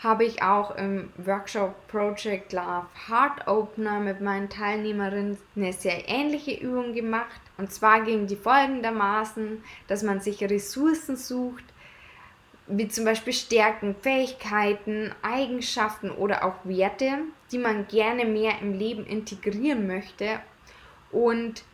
habe 0.00 0.24
ich 0.24 0.42
auch 0.42 0.74
im 0.74 1.10
Workshop 1.16 1.86
Project 1.86 2.52
Love 2.52 2.88
Heart 3.08 3.46
Opener 3.46 4.00
mit 4.00 4.20
meinen 4.20 4.50
Teilnehmerinnen 4.50 5.38
eine 5.54 5.72
sehr 5.72 6.08
ähnliche 6.08 6.54
Übung 6.54 6.92
gemacht. 6.92 7.40
Und 7.58 7.72
zwar 7.72 8.02
ging 8.02 8.26
die 8.26 8.36
folgendermaßen, 8.36 9.62
dass 9.86 10.02
man 10.02 10.20
sich 10.20 10.42
Ressourcen 10.42 11.16
sucht, 11.16 11.64
wie 12.66 12.88
zum 12.88 13.04
Beispiel 13.04 13.32
Stärken, 13.32 13.94
Fähigkeiten, 14.00 15.12
Eigenschaften 15.22 16.10
oder 16.10 16.44
auch 16.44 16.54
Werte, 16.64 17.18
die 17.50 17.58
man 17.58 17.86
gerne 17.88 18.24
mehr 18.24 18.60
im 18.60 18.72
Leben 18.72 19.04
integrieren 19.04 19.86
möchte 19.86 20.40
und 21.10 21.64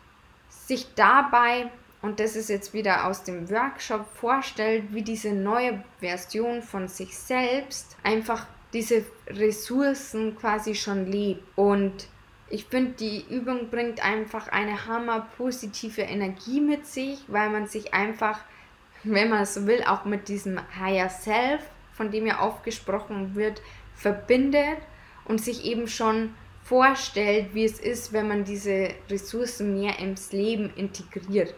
sich 0.49 0.95
dabei, 0.95 1.71
und 2.03 2.21
das 2.21 2.37
ist 2.37 2.49
jetzt 2.49 2.75
wieder 2.75 3.07
aus 3.07 3.23
dem 3.23 3.51
Workshop, 3.51 4.07
vorstellt, 4.15 4.85
wie 4.93 5.03
diese 5.03 5.33
neue 5.33 5.83
Version 6.01 6.63
von 6.63 6.89
sich 6.89 7.17
selbst 7.17 7.97
einfach 8.03 8.47
diese 8.73 9.05
Ressourcen 9.29 10.37
quasi 10.37 10.75
schon 10.75 11.07
lebt. 11.11 11.43
Und 11.57 12.09
ich 12.51 12.65
finde, 12.65 12.93
die 12.93 13.25
Übung 13.29 13.71
bringt 13.71 14.05
einfach 14.05 14.49
eine 14.49 14.87
hammer 14.87 15.29
positive 15.37 16.03
Energie 16.03 16.61
mit 16.61 16.87
sich, 16.87 17.21
weil 17.29 17.51
man 17.51 17.67
sich 17.67 17.95
einfach 17.95 18.41
wenn 19.05 19.31
man 19.31 19.45
so 19.45 19.67
will, 19.67 19.83
auch 19.85 20.05
mit 20.05 20.29
diesem 20.29 20.61
Higher 20.79 21.09
Self, 21.09 21.63
von 21.93 22.11
dem 22.11 22.27
ja 22.27 22.43
oft 22.43 22.65
gesprochen 22.65 23.35
wird, 23.35 23.63
verbindet 23.95 24.79
und 25.25 25.41
sich 25.41 25.65
eben 25.65 25.89
schon 25.89 26.35
vorstellt, 26.63 27.55
wie 27.55 27.65
es 27.65 27.81
ist, 27.81 28.13
wenn 28.13 28.29
man 28.29 28.45
diese 28.45 28.91
Ressourcen 29.09 29.81
mehr 29.81 29.99
ins 29.99 30.33
Leben 30.33 30.71
integriert. 30.77 31.55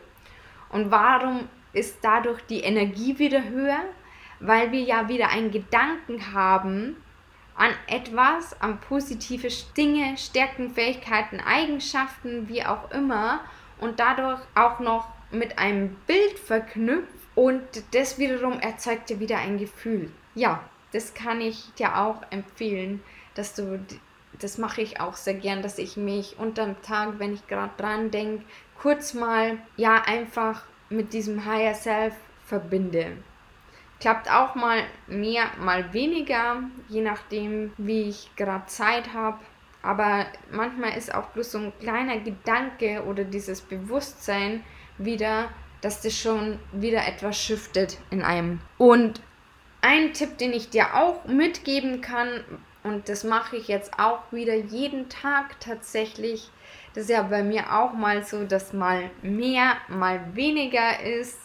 Und 0.70 0.90
warum 0.90 1.48
ist 1.72 1.98
dadurch 2.02 2.40
die 2.42 2.60
Energie 2.60 3.18
wieder 3.18 3.48
höher? 3.48 3.84
Weil 4.38 4.72
wir 4.72 4.80
ja 4.80 5.08
wieder 5.08 5.28
einen 5.30 5.50
Gedanken 5.50 6.32
haben 6.32 6.96
an 7.60 7.74
etwas, 7.88 8.58
an 8.62 8.80
positive 8.80 9.48
Dinge, 9.76 10.16
Stärken, 10.16 10.70
Fähigkeiten, 10.70 11.40
Eigenschaften, 11.40 12.48
wie 12.48 12.64
auch 12.64 12.90
immer, 12.90 13.40
und 13.78 14.00
dadurch 14.00 14.40
auch 14.54 14.80
noch 14.80 15.08
mit 15.30 15.58
einem 15.58 15.94
Bild 16.06 16.38
verknüpft 16.38 17.12
Und 17.34 17.62
das 17.92 18.18
wiederum 18.18 18.60
erzeugt 18.60 19.10
dir 19.10 19.20
wieder 19.20 19.38
ein 19.38 19.58
Gefühl. 19.58 20.10
Ja, 20.34 20.64
das 20.92 21.12
kann 21.12 21.42
ich 21.42 21.72
dir 21.74 21.98
auch 21.98 22.22
empfehlen, 22.30 23.02
dass 23.34 23.54
du, 23.54 23.78
das 24.38 24.56
mache 24.56 24.80
ich 24.80 24.98
auch 24.98 25.14
sehr 25.14 25.34
gern, 25.34 25.60
dass 25.60 25.76
ich 25.76 25.98
mich 25.98 26.38
unterm 26.38 26.80
Tag, 26.80 27.18
wenn 27.18 27.34
ich 27.34 27.46
gerade 27.46 27.72
dran 27.76 28.10
denke, 28.10 28.44
kurz 28.78 29.12
mal, 29.12 29.58
ja, 29.76 30.02
einfach 30.06 30.64
mit 30.88 31.12
diesem 31.12 31.44
Higher 31.44 31.74
Self 31.74 32.14
verbinde. 32.46 33.18
Klappt 34.00 34.30
auch 34.30 34.54
mal 34.54 34.82
mehr, 35.06 35.44
mal 35.58 35.92
weniger, 35.92 36.62
je 36.88 37.02
nachdem, 37.02 37.72
wie 37.76 38.08
ich 38.08 38.30
gerade 38.34 38.66
Zeit 38.66 39.12
habe. 39.12 39.38
Aber 39.82 40.26
manchmal 40.50 40.96
ist 40.96 41.14
auch 41.14 41.26
bloß 41.28 41.52
so 41.52 41.58
ein 41.58 41.72
kleiner 41.80 42.18
Gedanke 42.18 43.04
oder 43.04 43.24
dieses 43.24 43.60
Bewusstsein 43.60 44.64
wieder, 44.98 45.48
dass 45.80 46.02
das 46.02 46.16
schon 46.16 46.58
wieder 46.72 47.06
etwas 47.06 47.38
shiftet 47.38 47.98
in 48.10 48.22
einem. 48.22 48.60
Und 48.78 49.20
ein 49.82 50.12
Tipp, 50.12 50.38
den 50.38 50.52
ich 50.52 50.70
dir 50.70 50.94
auch 50.94 51.24
mitgeben 51.26 52.00
kann, 52.00 52.44
und 52.82 53.08
das 53.08 53.24
mache 53.24 53.56
ich 53.56 53.68
jetzt 53.68 53.98
auch 53.98 54.20
wieder 54.30 54.54
jeden 54.54 55.08
Tag 55.08 55.60
tatsächlich, 55.60 56.50
das 56.94 57.04
ist 57.04 57.10
ja 57.10 57.22
bei 57.22 57.42
mir 57.42 57.78
auch 57.78 57.92
mal 57.92 58.24
so, 58.24 58.44
dass 58.44 58.72
mal 58.72 59.10
mehr, 59.22 59.76
mal 59.88 60.34
weniger 60.34 61.02
ist, 61.02 61.38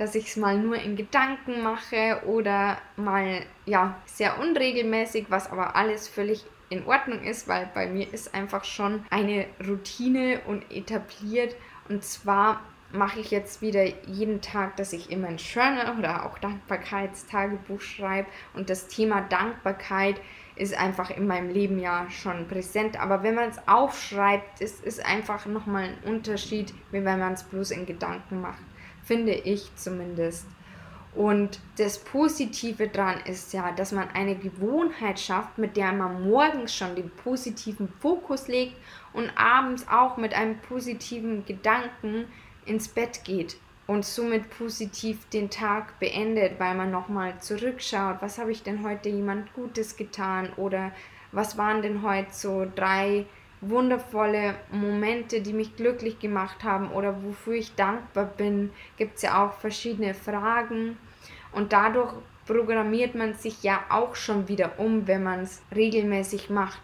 dass 0.00 0.14
ich 0.14 0.28
es 0.28 0.36
mal 0.38 0.56
nur 0.56 0.76
in 0.76 0.96
Gedanken 0.96 1.62
mache 1.62 2.22
oder 2.24 2.78
mal 2.96 3.42
ja 3.66 4.00
sehr 4.06 4.40
unregelmäßig, 4.40 5.26
was 5.28 5.50
aber 5.50 5.76
alles 5.76 6.08
völlig 6.08 6.46
in 6.70 6.86
Ordnung 6.86 7.22
ist, 7.22 7.48
weil 7.48 7.68
bei 7.74 7.86
mir 7.86 8.10
ist 8.10 8.34
einfach 8.34 8.64
schon 8.64 9.04
eine 9.10 9.44
Routine 9.68 10.40
und 10.46 10.64
etabliert 10.70 11.54
und 11.90 12.02
zwar 12.02 12.62
mache 12.92 13.20
ich 13.20 13.30
jetzt 13.30 13.60
wieder 13.60 13.84
jeden 14.06 14.40
Tag, 14.40 14.76
dass 14.76 14.94
ich 14.94 15.10
immer 15.10 15.28
ein 15.28 15.36
Journal 15.36 15.98
oder 15.98 16.24
auch 16.24 16.38
Dankbarkeitstagebuch 16.38 17.80
schreibe. 17.80 18.28
Und 18.54 18.68
das 18.68 18.88
Thema 18.88 19.20
Dankbarkeit 19.20 20.20
ist 20.56 20.76
einfach 20.76 21.10
in 21.10 21.26
meinem 21.26 21.50
Leben 21.50 21.78
ja 21.78 22.10
schon 22.10 22.48
präsent. 22.48 23.00
Aber 23.00 23.22
wenn 23.22 23.36
man 23.36 23.50
es 23.50 23.68
aufschreibt, 23.68 24.60
ist 24.60 24.84
es 24.84 24.98
einfach 24.98 25.46
nochmal 25.46 25.84
ein 25.84 25.98
Unterschied, 26.04 26.74
wie 26.90 27.04
wenn 27.04 27.20
man 27.20 27.34
es 27.34 27.44
bloß 27.44 27.70
in 27.70 27.86
Gedanken 27.86 28.40
macht. 28.40 28.62
Finde 29.10 29.32
ich 29.32 29.74
zumindest. 29.74 30.46
Und 31.16 31.58
das 31.78 31.98
Positive 31.98 32.86
daran 32.86 33.18
ist 33.24 33.52
ja, 33.52 33.72
dass 33.72 33.90
man 33.90 34.08
eine 34.10 34.36
Gewohnheit 34.36 35.18
schafft, 35.18 35.58
mit 35.58 35.76
der 35.76 35.90
man 35.90 36.28
morgens 36.30 36.72
schon 36.72 36.94
den 36.94 37.10
positiven 37.10 37.88
Fokus 37.98 38.46
legt 38.46 38.76
und 39.12 39.32
abends 39.36 39.84
auch 39.88 40.16
mit 40.16 40.32
einem 40.32 40.60
positiven 40.60 41.44
Gedanken 41.44 42.26
ins 42.66 42.86
Bett 42.86 43.24
geht 43.24 43.56
und 43.88 44.04
somit 44.04 44.48
positiv 44.56 45.28
den 45.30 45.50
Tag 45.50 45.98
beendet, 45.98 46.60
weil 46.60 46.76
man 46.76 46.92
nochmal 46.92 47.36
zurückschaut, 47.40 48.18
was 48.22 48.38
habe 48.38 48.52
ich 48.52 48.62
denn 48.62 48.84
heute 48.84 49.08
jemand 49.08 49.52
Gutes 49.54 49.96
getan 49.96 50.52
oder 50.56 50.92
was 51.32 51.58
waren 51.58 51.82
denn 51.82 52.02
heute 52.02 52.32
so 52.32 52.64
drei 52.76 53.26
wundervolle 53.60 54.54
Momente, 54.70 55.42
die 55.42 55.52
mich 55.52 55.76
glücklich 55.76 56.18
gemacht 56.18 56.64
haben 56.64 56.90
oder 56.90 57.22
wofür 57.22 57.54
ich 57.54 57.74
dankbar 57.74 58.24
bin, 58.24 58.70
gibt 58.96 59.16
es 59.16 59.22
ja 59.22 59.44
auch 59.44 59.54
verschiedene 59.54 60.14
Fragen 60.14 60.96
und 61.52 61.72
dadurch 61.72 62.14
programmiert 62.46 63.14
man 63.14 63.34
sich 63.34 63.62
ja 63.62 63.84
auch 63.90 64.16
schon 64.16 64.48
wieder 64.48 64.78
um, 64.78 65.06
wenn 65.06 65.22
man 65.22 65.40
es 65.40 65.62
regelmäßig 65.74 66.50
macht. 66.50 66.80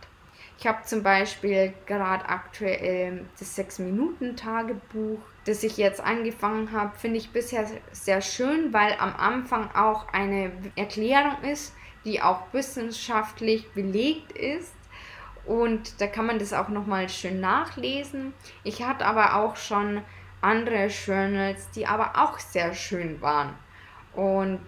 Ich 0.58 0.66
habe 0.66 0.84
zum 0.84 1.02
Beispiel 1.02 1.74
gerade 1.86 2.28
aktuell 2.28 3.26
das 3.38 3.58
6-Minuten-Tagebuch, 3.58 5.18
das 5.44 5.62
ich 5.62 5.76
jetzt 5.76 6.00
angefangen 6.00 6.72
habe, 6.72 6.96
finde 6.96 7.18
ich 7.18 7.30
bisher 7.30 7.66
sehr 7.92 8.22
schön, 8.22 8.72
weil 8.72 8.94
am 8.98 9.14
Anfang 9.16 9.70
auch 9.74 10.08
eine 10.12 10.50
Erklärung 10.74 11.42
ist, 11.42 11.74
die 12.04 12.22
auch 12.22 12.42
wissenschaftlich 12.52 13.70
belegt 13.72 14.32
ist. 14.32 14.72
Und 15.46 16.00
da 16.00 16.08
kann 16.08 16.26
man 16.26 16.38
das 16.38 16.52
auch 16.52 16.68
nochmal 16.68 17.08
schön 17.08 17.40
nachlesen. 17.40 18.34
Ich 18.64 18.82
hatte 18.82 19.06
aber 19.06 19.36
auch 19.36 19.56
schon 19.56 20.02
andere 20.40 20.86
Journals, 20.86 21.70
die 21.70 21.86
aber 21.86 22.12
auch 22.16 22.38
sehr 22.38 22.74
schön 22.74 23.20
waren. 23.20 23.54
Und 24.12 24.60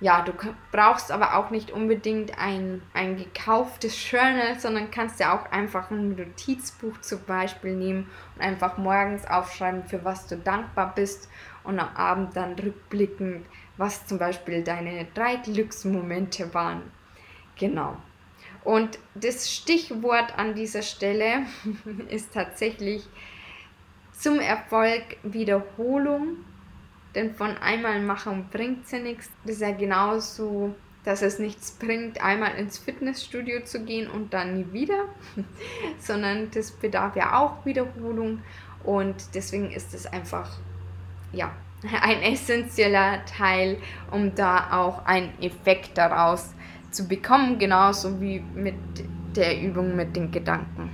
ja, 0.00 0.22
du 0.22 0.32
brauchst 0.72 1.12
aber 1.12 1.36
auch 1.36 1.50
nicht 1.50 1.70
unbedingt 1.70 2.38
ein, 2.38 2.82
ein 2.94 3.16
gekauftes 3.16 4.10
Journal, 4.10 4.58
sondern 4.58 4.90
kannst 4.90 5.20
ja 5.20 5.36
auch 5.36 5.50
einfach 5.50 5.90
ein 5.90 6.16
Notizbuch 6.16 7.00
zum 7.00 7.22
Beispiel 7.24 7.74
nehmen 7.76 8.08
und 8.36 8.42
einfach 8.42 8.78
morgens 8.78 9.26
aufschreiben, 9.26 9.84
für 9.84 10.04
was 10.04 10.26
du 10.26 10.36
dankbar 10.36 10.94
bist 10.94 11.28
und 11.64 11.78
am 11.78 11.94
Abend 11.96 12.34
dann 12.34 12.54
rückblicken, 12.58 13.44
was 13.76 14.06
zum 14.06 14.18
Beispiel 14.18 14.64
deine 14.64 15.06
drei 15.14 15.36
Glücksmomente 15.36 16.52
waren. 16.54 16.90
Genau. 17.56 17.96
Und 18.64 18.98
das 19.14 19.50
Stichwort 19.50 20.38
an 20.38 20.54
dieser 20.54 20.82
Stelle 20.82 21.46
ist 22.08 22.34
tatsächlich 22.34 23.04
zum 24.12 24.38
Erfolg 24.38 25.16
Wiederholung 25.22 26.36
denn 27.14 27.34
von 27.34 27.56
einmal 27.58 28.00
machen 28.00 28.48
bringt 28.50 28.90
ja 28.90 28.98
nichts. 28.98 29.30
Das 29.44 29.56
ist 29.56 29.62
ja 29.62 29.72
genauso, 29.72 30.74
dass 31.04 31.22
es 31.22 31.38
nichts 31.38 31.72
bringt, 31.72 32.22
einmal 32.22 32.54
ins 32.56 32.78
Fitnessstudio 32.78 33.64
zu 33.64 33.84
gehen 33.84 34.08
und 34.08 34.34
dann 34.34 34.58
nie 34.58 34.72
wieder, 34.72 35.06
sondern 35.98 36.50
das 36.50 36.70
bedarf 36.70 37.16
ja 37.16 37.38
auch 37.38 37.64
Wiederholung 37.64 38.42
und 38.84 39.34
deswegen 39.34 39.70
ist 39.70 39.94
es 39.94 40.06
einfach, 40.06 40.58
ja, 41.32 41.52
ein 42.02 42.22
essentieller 42.22 43.24
Teil, 43.24 43.78
um 44.10 44.34
da 44.34 44.72
auch 44.72 45.06
einen 45.06 45.32
Effekt 45.40 45.96
daraus 45.96 46.50
zu 46.50 46.54
bekommen, 47.08 47.58
genauso 47.58 48.20
wie 48.20 48.40
mit 48.54 48.74
der 49.36 49.60
Übung 49.60 49.96
mit 49.96 50.16
den 50.16 50.30
Gedanken. 50.30 50.90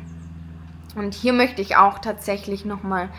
Und 0.94 1.14
hier 1.14 1.32
möchte 1.32 1.62
ich 1.62 1.76
auch 1.76 1.98
tatsächlich 1.98 2.64
nochmal 2.64 3.10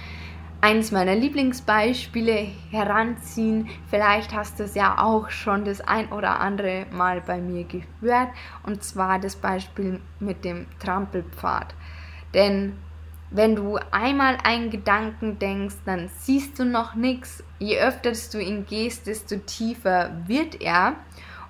eines 0.61 0.91
meiner 0.91 1.15
Lieblingsbeispiele 1.15 2.47
heranziehen. 2.71 3.69
Vielleicht 3.89 4.33
hast 4.33 4.59
du 4.59 4.63
es 4.63 4.75
ja 4.75 4.97
auch 4.97 5.29
schon 5.29 5.65
das 5.65 5.81
ein 5.81 6.11
oder 6.11 6.39
andere 6.39 6.87
Mal 6.91 7.21
bei 7.21 7.39
mir 7.39 7.65
gehört. 7.65 8.29
Und 8.63 8.83
zwar 8.83 9.19
das 9.19 9.35
Beispiel 9.35 10.01
mit 10.19 10.43
dem 10.43 10.65
Trampelpfad. 10.79 11.75
Denn 12.33 12.73
wenn 13.29 13.55
du 13.55 13.77
einmal 13.91 14.37
einen 14.43 14.69
Gedanken 14.69 15.37
denkst, 15.37 15.75
dann 15.85 16.09
siehst 16.17 16.57
du 16.59 16.65
noch 16.65 16.95
nichts. 16.95 17.43
Je 17.59 17.77
öfter 17.79 18.13
du 18.31 18.39
ihn 18.39 18.65
gehst, 18.65 19.05
desto 19.05 19.37
tiefer 19.37 20.11
wird 20.25 20.61
er. 20.61 20.95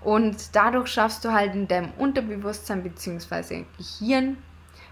Und 0.07 0.55
dadurch 0.55 0.87
schaffst 0.87 1.25
du 1.25 1.33
halt 1.33 1.53
in 1.53 1.67
deinem 1.67 1.91
Unterbewusstsein 1.97 2.81
bzw. 2.81 3.65
Gehirn 3.77 4.37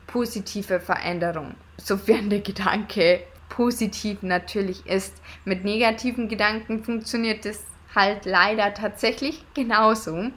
positive 0.08 0.82
Veränderung, 0.82 1.56
sofern 1.78 2.30
der 2.30 2.42
Gedanke 2.42 3.22
positiv 3.48 4.24
natürlich 4.24 4.86
ist. 4.86 5.14
Mit 5.46 5.64
negativen 5.64 6.28
Gedanken 6.28 6.84
funktioniert 6.84 7.46
es 7.46 7.64
halt 7.96 8.26
leider 8.26 8.74
tatsächlich 8.74 9.42
genauso. 9.54 10.32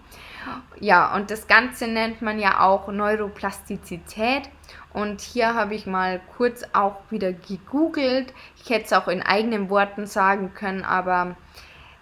Ja, 0.79 1.13
und 1.17 1.33
das 1.33 1.49
Ganze 1.49 1.89
nennt 1.89 2.23
man 2.23 2.39
ja 2.39 2.61
auch 2.61 2.87
Neuroplastizität. 2.87 4.49
Und 4.93 5.23
hier 5.23 5.55
habe 5.55 5.75
ich 5.75 5.87
mal 5.87 6.21
kurz 6.37 6.63
auch 6.73 6.99
wieder 7.11 7.33
gegoogelt. 7.33 8.33
Ich 8.63 8.71
hätte 8.71 8.85
es 8.85 8.93
auch 8.93 9.09
in 9.09 9.23
eigenen 9.23 9.71
Worten 9.71 10.07
sagen 10.07 10.55
können, 10.55 10.85
aber 10.85 11.37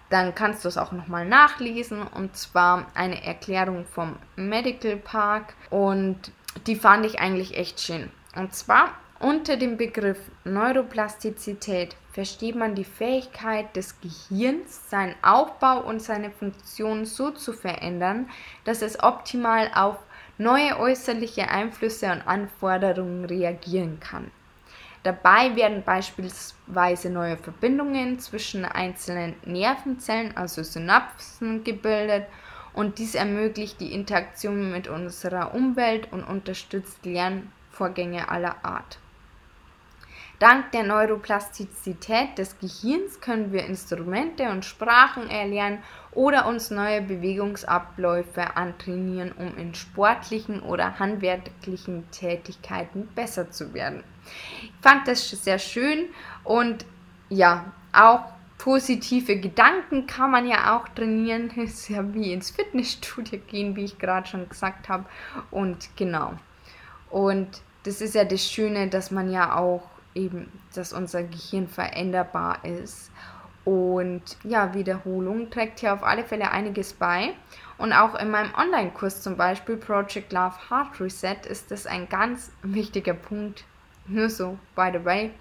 dann 0.09 0.35
kannst 0.35 0.63
du 0.63 0.69
es 0.69 0.77
auch 0.77 0.91
nochmal 0.91 1.25
nachlesen. 1.25 2.03
Und 2.03 2.35
zwar 2.35 2.87
eine 2.93 3.23
Erklärung 3.23 3.85
vom 3.85 4.17
Medical 4.35 4.97
Park. 4.97 5.55
Und 5.69 6.31
die 6.65 6.75
fand 6.75 7.05
ich 7.05 7.19
eigentlich 7.19 7.57
echt 7.57 7.79
schön. 7.79 8.09
Und 8.35 8.53
zwar 8.53 8.91
unter 9.19 9.57
dem 9.57 9.77
Begriff 9.77 10.19
Neuroplastizität 10.43 11.95
versteht 12.11 12.55
man 12.55 12.75
die 12.75 12.83
Fähigkeit 12.83 13.75
des 13.75 13.95
Gehirns, 13.99 14.89
seinen 14.89 15.15
Aufbau 15.23 15.81
und 15.81 16.01
seine 16.01 16.29
Funktion 16.29 17.05
so 17.05 17.31
zu 17.31 17.53
verändern, 17.53 18.29
dass 18.63 18.83
es 18.83 19.01
optimal 19.01 19.71
auf 19.73 19.97
neue 20.37 20.77
äußerliche 20.77 21.49
Einflüsse 21.49 22.11
und 22.11 22.27
Anforderungen 22.27 23.25
reagieren 23.25 23.99
kann. 23.99 24.31
Dabei 25.03 25.55
werden 25.55 25.83
beispielsweise 25.83 27.09
neue 27.09 27.37
Verbindungen 27.37 28.19
zwischen 28.19 28.65
einzelnen 28.65 29.35
Nervenzellen, 29.45 30.35
also 30.35 30.63
Synapsen, 30.63 31.63
gebildet 31.63 32.25
und 32.73 32.99
dies 32.99 33.15
ermöglicht 33.15 33.79
die 33.79 33.93
Interaktion 33.93 34.71
mit 34.71 34.87
unserer 34.87 35.53
Umwelt 35.53 36.11
und 36.11 36.23
unterstützt 36.23 37.05
Lernvorgänge 37.05 38.29
aller 38.29 38.63
Art. 38.63 38.99
Dank 40.39 40.71
der 40.71 40.83
Neuroplastizität 40.83 42.37
des 42.37 42.59
Gehirns 42.59 43.21
können 43.21 43.51
wir 43.51 43.65
Instrumente 43.65 44.49
und 44.49 44.65
Sprachen 44.65 45.29
erlernen 45.29 45.79
oder 46.11 46.45
uns 46.45 46.69
neue 46.69 47.01
Bewegungsabläufe 47.01 48.55
antrainieren, 48.55 49.31
um 49.31 49.57
in 49.57 49.73
sportlichen 49.73 50.61
oder 50.61 50.99
handwerklichen 50.99 52.09
Tätigkeiten 52.11 53.07
besser 53.15 53.49
zu 53.49 53.73
werden. 53.73 54.03
Ich 54.61 54.71
fand 54.81 55.07
das 55.07 55.27
sehr 55.29 55.57
schön 55.57 56.05
und 56.43 56.85
ja, 57.29 57.71
auch 57.91 58.21
positive 58.57 59.39
Gedanken 59.39 60.07
kann 60.07 60.31
man 60.31 60.47
ja 60.47 60.77
auch 60.77 60.87
trainieren. 60.89 61.49
Ist 61.55 61.89
ja 61.89 62.13
wie 62.13 62.33
ins 62.33 62.51
Fitnessstudio 62.51 63.39
gehen, 63.47 63.75
wie 63.75 63.85
ich 63.85 63.97
gerade 63.97 64.27
schon 64.27 64.47
gesagt 64.47 64.89
habe. 64.89 65.05
Und 65.51 65.89
genau. 65.95 66.33
Und 67.09 67.61
das 67.83 68.01
ist 68.01 68.15
ja 68.15 68.25
das 68.25 68.43
Schöne, 68.43 68.89
dass 68.89 69.11
man 69.11 69.31
ja 69.31 69.55
auch 69.55 69.81
eben, 70.17 70.51
dass 70.73 70.91
unser 70.91 71.23
Gehirn 71.23 71.67
veränderbar 71.67 72.65
ist. 72.65 73.11
Und 73.63 74.23
ja, 74.43 74.73
Wiederholung 74.73 75.49
trägt 75.49 75.79
hier 75.79 75.93
auf 75.93 76.03
alle 76.03 76.23
Fälle 76.23 76.51
einiges 76.51 76.93
bei. 76.93 77.33
Und 77.77 77.93
auch 77.93 78.15
in 78.15 78.31
meinem 78.31 78.53
Online-Kurs 78.55 79.21
zum 79.21 79.37
Beispiel 79.37 79.77
Project 79.77 80.33
Love 80.33 80.55
Heart 80.69 80.99
Reset 80.99 81.45
ist 81.47 81.69
das 81.69 81.85
ein 81.85 82.09
ganz 82.09 82.51
wichtiger 82.63 83.13
Punkt. 83.13 83.65
Nur 84.07 84.29
so, 84.29 84.57
by 84.75 84.89
the 84.93 85.03
way. 85.03 85.31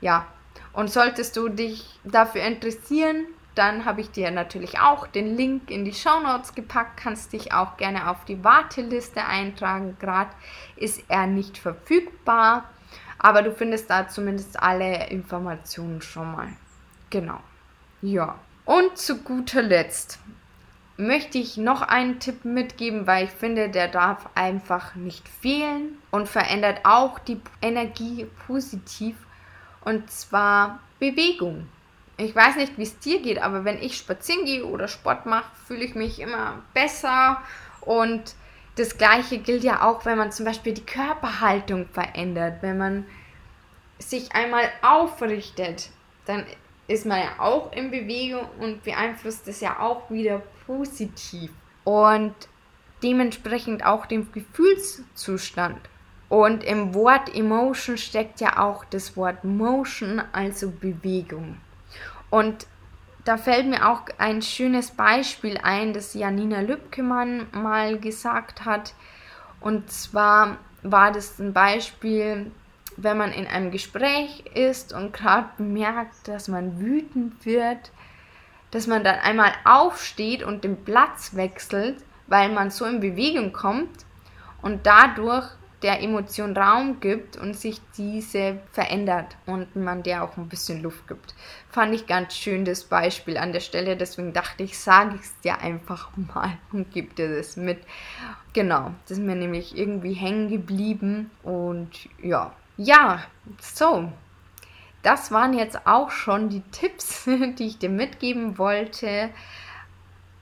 Ja, 0.00 0.26
und 0.72 0.90
solltest 0.90 1.36
du 1.36 1.48
dich 1.48 1.98
dafür 2.04 2.42
interessieren, 2.42 3.26
dann 3.54 3.86
habe 3.86 4.02
ich 4.02 4.10
dir 4.10 4.30
natürlich 4.30 4.78
auch 4.78 5.06
den 5.06 5.36
Link 5.36 5.70
in 5.70 5.84
die 5.84 5.94
Show 5.94 6.20
Notes 6.20 6.54
gepackt. 6.54 6.98
Kannst 6.98 7.32
dich 7.32 7.52
auch 7.52 7.76
gerne 7.78 8.10
auf 8.10 8.24
die 8.26 8.44
Warteliste 8.44 9.24
eintragen. 9.24 9.96
Gerade 9.98 10.30
ist 10.76 11.02
er 11.08 11.26
nicht 11.26 11.56
verfügbar, 11.56 12.70
aber 13.26 13.42
du 13.42 13.50
findest 13.50 13.90
da 13.90 14.06
zumindest 14.06 14.62
alle 14.62 15.08
Informationen 15.08 16.00
schon 16.00 16.30
mal. 16.30 16.46
Genau. 17.10 17.40
Ja. 18.00 18.38
Und 18.64 18.96
zu 18.96 19.20
guter 19.20 19.62
Letzt 19.62 20.20
möchte 20.96 21.36
ich 21.38 21.56
noch 21.56 21.82
einen 21.82 22.20
Tipp 22.20 22.44
mitgeben, 22.44 23.08
weil 23.08 23.24
ich 23.24 23.32
finde, 23.32 23.68
der 23.68 23.88
darf 23.88 24.28
einfach 24.36 24.94
nicht 24.94 25.28
fehlen 25.28 25.98
und 26.12 26.28
verändert 26.28 26.82
auch 26.84 27.18
die 27.18 27.40
Energie 27.60 28.28
positiv. 28.46 29.16
Und 29.84 30.08
zwar 30.08 30.78
Bewegung. 31.00 31.66
Ich 32.18 32.32
weiß 32.32 32.54
nicht, 32.54 32.78
wie 32.78 32.84
es 32.84 33.00
dir 33.00 33.20
geht, 33.20 33.42
aber 33.42 33.64
wenn 33.64 33.82
ich 33.82 33.96
spazieren 33.96 34.44
gehe 34.44 34.64
oder 34.64 34.86
Sport 34.86 35.26
mache, 35.26 35.50
fühle 35.66 35.84
ich 35.84 35.96
mich 35.96 36.20
immer 36.20 36.62
besser. 36.74 37.42
Und 37.80 38.36
das 38.76 38.98
gleiche 38.98 39.38
gilt 39.38 39.64
ja 39.64 39.82
auch, 39.82 40.04
wenn 40.04 40.18
man 40.18 40.32
zum 40.32 40.46
Beispiel 40.46 40.74
die 40.74 40.84
Körperhaltung 40.84 41.86
verändert. 41.86 42.58
Wenn 42.62 42.78
man 42.78 43.06
sich 43.98 44.32
einmal 44.32 44.70
aufrichtet, 44.82 45.90
dann 46.26 46.44
ist 46.86 47.06
man 47.06 47.18
ja 47.18 47.38
auch 47.38 47.72
in 47.72 47.90
Bewegung 47.90 48.46
und 48.60 48.84
beeinflusst 48.84 49.48
es 49.48 49.60
ja 49.60 49.80
auch 49.80 50.10
wieder 50.10 50.42
positiv. 50.66 51.50
Und 51.84 52.34
dementsprechend 53.02 53.84
auch 53.84 54.06
den 54.06 54.30
Gefühlszustand. 54.30 55.78
Und 56.28 56.64
im 56.64 56.92
Wort 56.94 57.34
Emotion 57.34 57.96
steckt 57.96 58.40
ja 58.40 58.58
auch 58.58 58.84
das 58.84 59.16
Wort 59.16 59.44
Motion, 59.44 60.22
also 60.32 60.70
Bewegung. 60.70 61.58
Und 62.30 62.66
da 63.26 63.36
fällt 63.36 63.66
mir 63.66 63.88
auch 63.88 64.02
ein 64.18 64.40
schönes 64.40 64.92
Beispiel 64.92 65.58
ein, 65.60 65.92
das 65.92 66.14
Janina 66.14 66.60
Lübkemann 66.60 67.48
mal 67.50 67.98
gesagt 67.98 68.64
hat. 68.64 68.94
Und 69.60 69.90
zwar 69.90 70.58
war 70.84 71.10
das 71.10 71.40
ein 71.40 71.52
Beispiel, 71.52 72.52
wenn 72.96 73.18
man 73.18 73.32
in 73.32 73.48
einem 73.48 73.72
Gespräch 73.72 74.44
ist 74.54 74.92
und 74.92 75.12
gerade 75.12 75.48
bemerkt, 75.58 76.28
dass 76.28 76.46
man 76.46 76.78
wütend 76.80 77.44
wird, 77.44 77.90
dass 78.70 78.86
man 78.86 79.02
dann 79.02 79.18
einmal 79.18 79.52
aufsteht 79.64 80.44
und 80.44 80.62
den 80.62 80.84
Platz 80.84 81.34
wechselt, 81.34 82.04
weil 82.28 82.52
man 82.52 82.70
so 82.70 82.84
in 82.84 83.00
Bewegung 83.00 83.52
kommt 83.52 84.06
und 84.62 84.86
dadurch 84.86 85.48
der 85.82 86.02
Emotion 86.02 86.56
Raum 86.56 87.00
gibt 87.00 87.36
und 87.36 87.54
sich 87.54 87.80
diese 87.96 88.60
verändert 88.72 89.36
und 89.44 89.76
man 89.76 90.02
der 90.02 90.24
auch 90.24 90.36
ein 90.36 90.48
bisschen 90.48 90.82
Luft 90.82 91.06
gibt. 91.06 91.34
Fand 91.70 91.94
ich 91.94 92.06
ganz 92.06 92.34
schön 92.34 92.64
das 92.64 92.84
Beispiel 92.84 93.36
an 93.36 93.52
der 93.52 93.60
Stelle, 93.60 93.96
deswegen 93.96 94.32
dachte 94.32 94.62
ich, 94.62 94.78
sage 94.78 95.16
ich 95.16 95.22
es 95.22 95.40
dir 95.40 95.58
einfach 95.60 96.10
mal 96.16 96.56
und 96.72 96.90
gebe 96.90 97.14
dir 97.14 97.36
das 97.36 97.56
mit. 97.56 97.78
Genau, 98.54 98.92
das 99.02 99.18
ist 99.18 99.24
mir 99.24 99.36
nämlich 99.36 99.76
irgendwie 99.76 100.14
hängen 100.14 100.48
geblieben 100.48 101.30
und 101.42 101.90
ja, 102.22 102.52
ja, 102.78 103.22
so. 103.60 104.10
Das 105.02 105.30
waren 105.30 105.54
jetzt 105.54 105.86
auch 105.86 106.10
schon 106.10 106.48
die 106.48 106.62
Tipps, 106.72 107.24
die 107.58 107.66
ich 107.66 107.78
dir 107.78 107.90
mitgeben 107.90 108.58
wollte. 108.58 109.30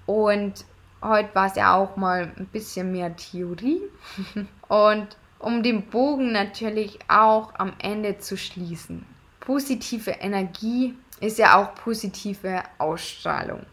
Und 0.07 0.65
heute 1.03 1.35
war 1.35 1.47
es 1.47 1.57
ja 1.57 1.75
auch 1.75 1.97
mal 1.97 2.33
ein 2.37 2.47
bisschen 2.47 2.93
mehr 2.93 3.15
Theorie. 3.15 3.83
Und 4.69 5.17
um 5.45 5.63
den 5.63 5.83
Bogen 5.83 6.33
natürlich 6.33 6.99
auch 7.09 7.53
am 7.57 7.75
Ende 7.79 8.19
zu 8.19 8.37
schließen. 8.37 9.05
Positive 9.41 10.11
Energie 10.11 10.95
ist 11.21 11.39
ja 11.39 11.57
auch 11.57 11.75
positive 11.75 12.63
Ausstrahlung. 12.79 13.67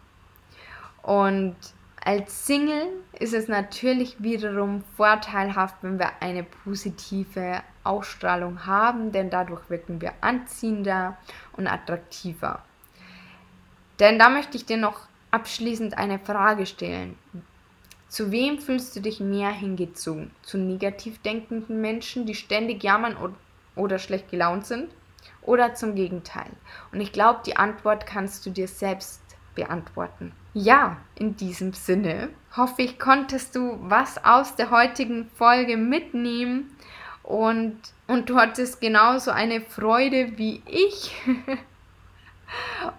Und 1.02 1.56
als 2.04 2.46
Single 2.46 2.88
ist 3.20 3.34
es 3.34 3.48
natürlich 3.48 4.22
wiederum 4.22 4.84
vorteilhaft, 4.98 5.76
wenn 5.82 5.98
wir 5.98 6.12
eine 6.20 6.44
positive 6.44 7.62
Ausstrahlung 7.84 8.66
haben, 8.66 9.12
denn 9.12 9.30
dadurch 9.30 9.70
wirken 9.70 10.02
wir 10.02 10.14
anziehender 10.20 11.18
und 11.54 11.68
attraktiver. 11.68 12.64
Denn 14.00 14.20
da 14.20 14.30
möchte 14.30 14.58
ich 14.58 14.66
dir 14.66 14.78
noch 14.78 15.08
abschließend 15.32 15.98
eine 15.98 16.20
Frage 16.20 16.66
stellen. 16.66 17.18
Zu 18.12 18.30
wem 18.30 18.60
fühlst 18.60 18.94
du 18.94 19.00
dich 19.00 19.22
mehr 19.22 19.52
hingezogen? 19.52 20.32
Zu 20.42 20.58
negativ 20.58 21.22
denkenden 21.22 21.80
Menschen, 21.80 22.26
die 22.26 22.36
ständig 22.36 22.84
jammern 22.84 23.16
oder 23.78 24.00
schlecht 24.00 24.30
gelaunt 24.30 24.66
sind? 24.66 24.92
Oder 25.42 25.76
zum 25.76 25.96
Gegenteil? 25.96 26.52
Und 26.92 27.00
ich 27.00 27.14
glaube, 27.14 27.40
die 27.46 27.56
Antwort 27.56 28.06
kannst 28.06 28.46
du 28.46 28.50
dir 28.50 28.68
selbst 28.68 29.22
beantworten. 29.56 30.34
Ja, 30.54 30.98
in 31.16 31.38
diesem 31.38 31.72
Sinne 31.72 32.28
hoffe 32.58 32.82
ich, 32.82 33.00
konntest 33.00 33.56
du 33.56 33.78
was 33.80 34.22
aus 34.26 34.58
der 34.58 34.72
heutigen 34.72 35.30
Folge 35.36 35.78
mitnehmen 35.78 36.76
und, 37.24 37.80
und 38.08 38.30
du 38.30 38.36
hattest 38.36 38.82
genauso 38.82 39.32
eine 39.32 39.62
Freude 39.62 40.38
wie 40.38 40.62
ich. 40.66 41.16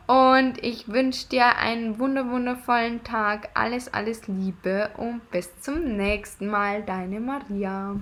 Und 0.06 0.62
ich 0.62 0.88
wünsche 0.88 1.28
dir 1.28 1.56
einen 1.56 1.98
wundervollen 1.98 3.04
Tag. 3.04 3.50
Alles, 3.54 3.92
alles 3.92 4.26
Liebe 4.28 4.90
und 4.96 5.30
bis 5.30 5.60
zum 5.60 5.96
nächsten 5.96 6.48
Mal. 6.48 6.82
Deine 6.82 7.20
Maria. 7.20 7.96